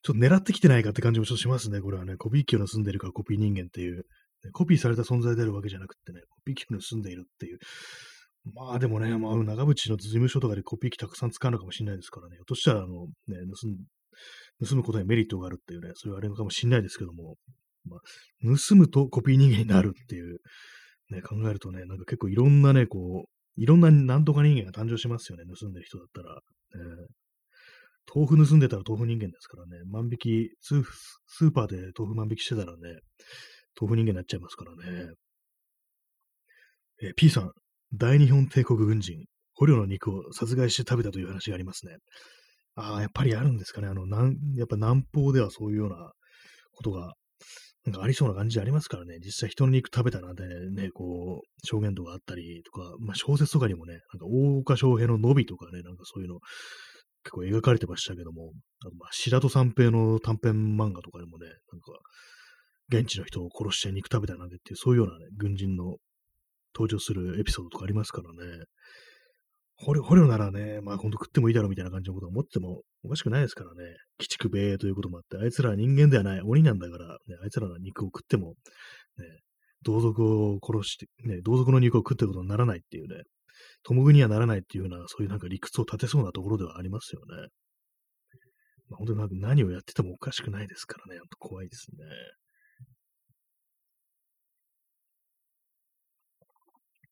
[0.03, 1.81] ちょっと狙ってきてないかって感じもちょっとしますね。
[1.81, 4.05] これはね、コピー機を盗んでいるからコピー人間っていう、
[4.53, 7.59] コピーされた存在であるわけじゃなくてね、コピー機を盗んでいるっていう。
[8.55, 12.37] まあでもね、まあ、長渕の事務所とかでコピー機たくさん使うのかもしれないですからね。
[12.37, 13.77] ひょっとしたら、あの、ね、盗ん
[14.67, 17.37] 盗むことにメリットがあるっていうね、そういうあれかもしれないですけども、
[17.85, 18.01] まあ、
[18.69, 20.39] 盗むとコピー人間になるっていう、
[21.11, 26.41] ね、考えるとね、なんか結構いろんなね、こう、いろんななんとか人間が誕生しますよね、盗んでる人だったら。
[26.75, 30.85] えー、豆腐盗んでたら豆腐人間ですからね、万引きスー、
[31.27, 33.01] スーパーで豆腐万引きしてたらね、
[33.81, 35.13] 豆腐人間になっちゃいますからね。
[37.03, 37.53] え、P さん、
[37.95, 41.97] 大日本帝国軍人、捕虜の肉を殺害して食べたという話がありますね。
[42.75, 43.89] ああ、やっぱりあるんですかね。
[43.89, 46.13] あの、なん、やっぱ南方ではそういうような
[46.73, 47.15] ことが、
[47.85, 49.19] なんかありそうな感じありますからね。
[49.25, 56.41] 実際人の肉食べたなんてね、こう、証言とかあったりとか、まあ小説とかにもね、なんか大岡翔平の伸びとかね、なんかそういうの
[57.25, 58.53] 結構描かれてましたけども、
[58.85, 61.93] あまあ白戸三平の短編漫画とかでもね、なんか、
[62.91, 65.97] 現地の人を殺して肉食べたなんてっていう、そういうようなね、軍人の
[66.75, 68.65] 登場するエピソードとかありますからね。
[69.81, 73.97] 捕虜、捕虜ならね、まあほんと食ってもいいだろうみたいな感じのことを思ってもおかしくないですからね。
[74.19, 78.55] 鬼畜米英ということもあって、あいつらは人間ではない、鬼なんだから、ね、あいつらの肉を食っても、
[79.19, 79.25] ね、
[79.83, 83.23] 同族を殺して、ね、同族の肉を食ってることにならないっていうね、
[83.85, 87.49] 共食にはならないっていうような、そういうなんか理屈を立てそうなところではありますよね。
[88.89, 92.05] まあ、本当に何をやっててもおかしくないですからね、ほんと怖いですね。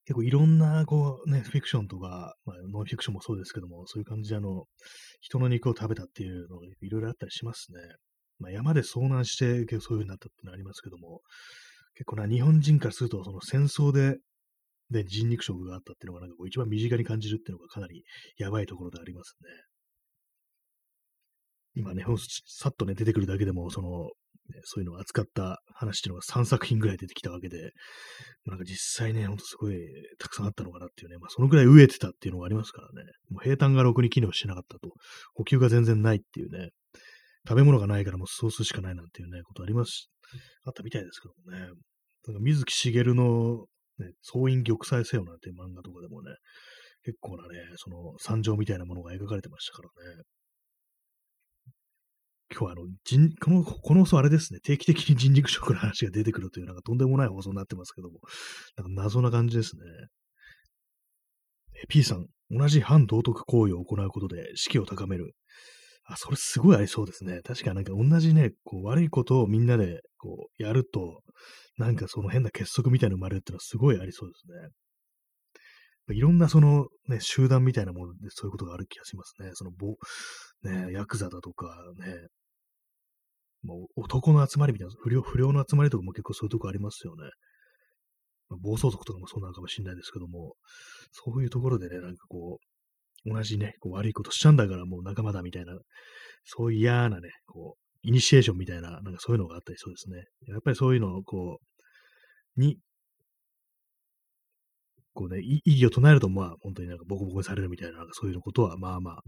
[0.07, 4.64] 結構いろんな、こうね、フィクションとか、まあ、ノンフィクションもそうですけども、そういう感じであの、
[5.20, 7.80] 人の肉を食べたっていうのがいろいろあったりしますね。
[8.38, 11.22] まあ、山で遭難して、結構そういう風になったってのありますけども、
[11.94, 14.18] 結構な、日本人からすると、その戦争で、
[14.90, 18.04] で、人肉食があったっていうのが、なんかこう一番身近に感じるっていうのがかなり
[18.38, 19.48] やばいところでありますね。
[21.74, 22.04] 今ね、
[22.46, 24.11] さっとね、出てくるだけでも、その、
[24.49, 27.72] ね、そういうのを扱った話っていうのが3作品ぐらい出てきたわけで、
[28.47, 29.76] なんか実際ね、ほんとすごい
[30.18, 34.90] たくさんあったのかなっていうね、まあそのぐらい飢えてたっていうのがありますからね、もう平坦がろくに機能してなかったと、
[35.34, 36.70] 補給が全然ないっていうね、
[37.49, 40.09] 食べ物がないからもうソースしかないなんていうね、ことあります、
[40.64, 41.66] あったみたいですけどもね、
[42.26, 43.66] なんか水木しげるの、
[43.99, 46.34] ね、総員玉砕せよなんていう漫画とかでもね、
[47.05, 50.22] 結構なね、その惨状みたいなものが描かれてましたからね。
[52.51, 58.20] 今日はあの、人、この、この放送あれですね、定期的に人肉食の話が出てくるという、なんかとんでもない放送になってますけども、
[58.76, 59.82] なんか謎な感じですね。
[61.82, 65.34] え P さん、同じ反道徳行為を行うことで士気を高める。
[66.05, 67.40] あ、それすごいありそうですね。
[67.42, 71.22] 確かなんか同じね、こう悪いことをみんなでこうやると、
[71.78, 76.14] なんかその変な結束みたいなの生まれるっていうのはすごいありそうですね。
[76.14, 79.51] いろんなそのね、集団みたいなものでそういうことがある気がしますね。
[79.55, 79.97] その、ぼ、
[80.62, 81.66] ね、ヤクザだとか
[81.98, 82.28] ね、
[83.62, 87.24] もう男の集まりみたいな、不良、不良の集まりとかも結構そういうとこありますよね。
[88.48, 90.54] まあ、暴走族とかもそうなのかもしれないですけども、
[91.12, 92.59] そういうところでね、なんかこ
[93.24, 95.76] う、同じね、こう悪いことしちゃうんだからもう仲間だみたいな、
[96.44, 100.24] そういう嫌なね、こう、イニシエーションみたいな、なんかそういうのがあったりそうですね。
[100.46, 101.59] やっぱりそういうのをこ
[102.57, 102.78] う、に
[105.16, 109.22] こうね、異議を唱えると、まあ、本当になんかボコボコにされるみたいな、なんかそういうことは、まあまあ、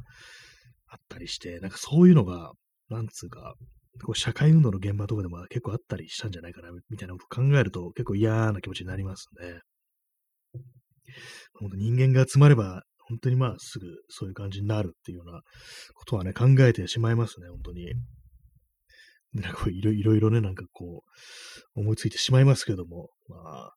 [0.88, 2.52] あったりして、なんかそういうのが、
[2.88, 3.54] なんつうか、
[4.04, 9.60] こう社会運動の現場とかでも結構あったりしたんじゃないかな、みたいなことを考えると、結構嫌な気持ちになりますね。
[11.54, 15.40] 本当人間が集まれば、本当にまあすぐそういう感じになるっていうような
[15.94, 17.94] ことはね、考えてしまいますね、本当に。
[19.34, 21.02] なんかいろいろね、なんかこ
[21.76, 23.36] う、思いついてしまいますけども、ま
[23.66, 23.72] あ、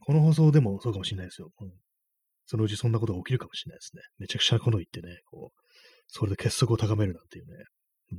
[0.00, 1.50] この放送でもそうかもしれないですよ。
[2.46, 4.02] そのうちそんなことが起きるかもしれないですね。
[4.18, 5.61] めちゃくちゃなこと言ってね、こう、
[6.14, 7.52] それで結束を高めるなんていうね。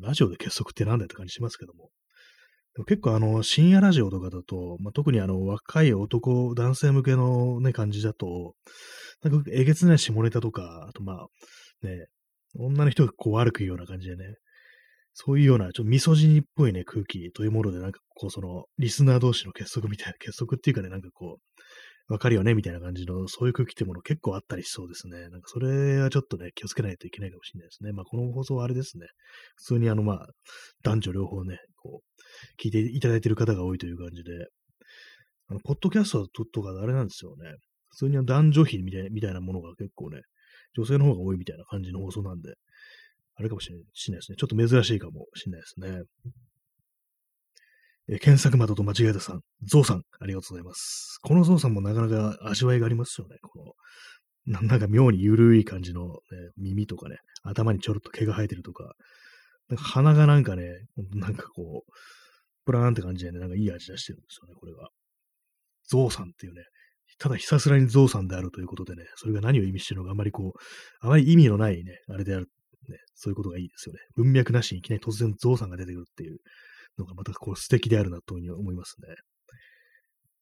[0.02, 1.92] ラジオで結束ってなんだよって感じしますけども。
[2.74, 8.56] でも結構あの、深夜ラジオとかだと、まあ、特にあの、若い男、男性向けのね、感じだと、
[9.22, 11.28] なんかえげつない下ネタとか、あとまあ、
[11.86, 12.08] ね、
[12.56, 14.24] 女の人がこう悪く言うような感じでね、
[15.14, 21.62] そういうような、ちょっとミソジニっぽいね、空気というもので、なんかこう、その、リスナー同士の結束みたいな、結束っていうかね、なんかこう、
[22.10, 25.30] わかるよねみたいな感じの、そういう空気ってもの結構あったりしそうですね。
[25.30, 27.94] なんかそれはちょっとね、気をつけないといけないかもしれないですね。
[27.94, 29.08] まあこの放送はあれですね。
[29.56, 30.28] 普通にあのまあ、
[30.84, 34.32] 男女両方ね、こう、聞いていただいている方が多いという感じで、
[35.48, 37.56] あの、ポッドキャストとかあれなんですよね。
[37.90, 40.22] 普通に男女比みたいみたいなものが結構ね、
[40.76, 42.54] 女性の方が多いみたいな感じの放送なんで、
[43.36, 44.36] あれかもしれないですね。
[44.38, 46.04] ちょっと珍しいかもしれないですね。
[48.10, 51.20] え検索窓と間違えたさん、ゾウさん、ありがとうございます。
[51.22, 53.38] このゾウさんもなかなか味わいがありますよね。
[53.42, 53.76] こ
[54.46, 56.12] の、なんか妙に緩い感じの、ね、
[56.58, 58.94] 耳とかね、頭にちょろっと毛が生えてるとか、
[59.70, 60.66] なんか鼻がなんかね、
[61.14, 61.92] なんかこう、
[62.66, 64.90] プラーンって感じでね、なんかいい味出してるんですよね、これは。
[65.88, 66.64] ゾウさんっていうね、
[67.20, 70.60] ただひたすらにゾウさんであるということでね、それが何を意味してるのかあまりこう、
[71.00, 72.50] あまり意味のないね、あれである、
[72.90, 74.00] ね、そういうことがいいですよね。
[74.16, 76.40] 文脈なしにいきなり突然ゾウさんが出てくるっていう、
[76.98, 79.08] のがまたこう素敵であるなというふうに思いますね。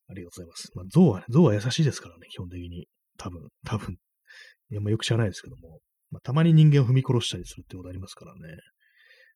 [0.09, 0.71] ありがとうございます。
[0.75, 2.87] まあ、象はね、象は優しいですからね、基本的に。
[3.17, 3.95] 多分、多分。
[4.71, 5.79] いや、まあ、よく知らないですけども。
[6.09, 8.57] まあ、たまに人間を踏み殺したりするってことありますからね。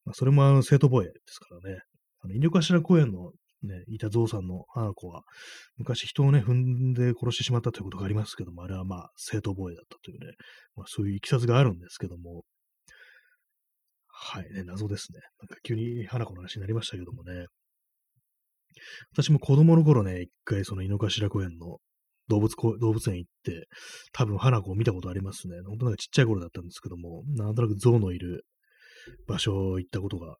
[0.03, 1.79] まあ、それもあの、生徒防衛ですからね。
[2.21, 3.31] あの、犬頭公園の
[3.63, 5.23] ね、いたゾウさんの花子は、
[5.77, 10.33] 昔人をね、踏んで殺してしまったということがありますけども、あれはまあ、正当防衛だったというね、
[10.75, 12.43] まあ、そういういきさつがあるんですけども、
[14.17, 15.19] はい、ね、謎ですね。
[15.41, 17.47] なんか急に花子の話になりましたけどもね。
[19.11, 21.77] 私も子供の頃ね、一回その井の頭公園の
[22.29, 23.67] 動物公動物園行って、
[24.13, 25.55] 多分花子を見たことありますね。
[25.67, 28.45] 本当なんかちっちゃい頃だったんですけども、なんとなく象のいる
[29.27, 30.37] 場所行ったことが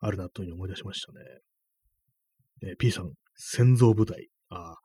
[0.00, 1.18] あるなというふうに思い出しましたね。
[2.70, 4.28] えー、P さん、戦象部隊。
[4.48, 4.76] ああ、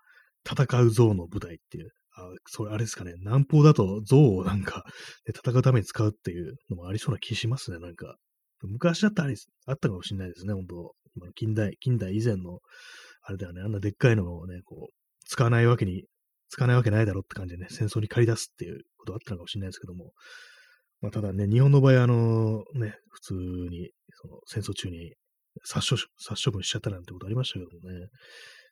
[0.50, 1.90] 戦う象の部隊っていう、
[2.22, 3.14] あ、それあれですかね。
[3.20, 4.84] 南方だと象をなんか、
[5.28, 8.16] ね、戦うために使うっていうのもありそうな気しますね、なんか。
[8.64, 9.34] 昔だったら
[9.68, 10.94] あったかもしれないですね、本当。
[11.36, 12.60] 近代、近代以前の、
[13.24, 14.94] あれだよね、あんなでっかいのをね、こう、
[15.26, 16.06] 使わないわけに、
[16.50, 20.12] 使わないわけないだろって感じでね、戦争に借り出すっていうことあったのかもしれないですけども、
[21.02, 25.14] まあ、ただね、日本の場合、あの、ね、普通に、その戦争中に
[25.64, 28.08] 殺処殺処分しちゃったなんてことありましたけどもね、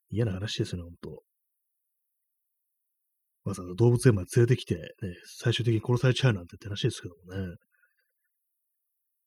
[0.09, 1.23] 嫌な話ですよね、本当。
[3.43, 4.83] わざわざ動物園まで連れてきて、ね、
[5.25, 7.55] 最終的に殺されちゃうなんてって話ですけどもね。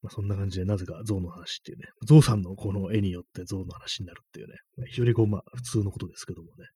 [0.03, 6.67] まあ、そんな感じで、なぜか象の話っていうね、象さんのこの絵によって象の話になるっていうね、まあ、非常にこう、まあ、普通のことですけどもね、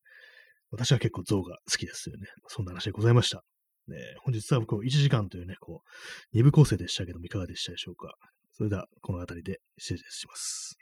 [0.70, 2.26] 私は結構象が好きですよね。
[2.47, 3.43] そんな話でございました。
[3.89, 5.89] ね、本日はこう1時間というね、こう、
[6.32, 8.14] 二部構成でしたけども、いかがでしたでしょうか。
[8.53, 10.76] それでは、この辺りで失礼します。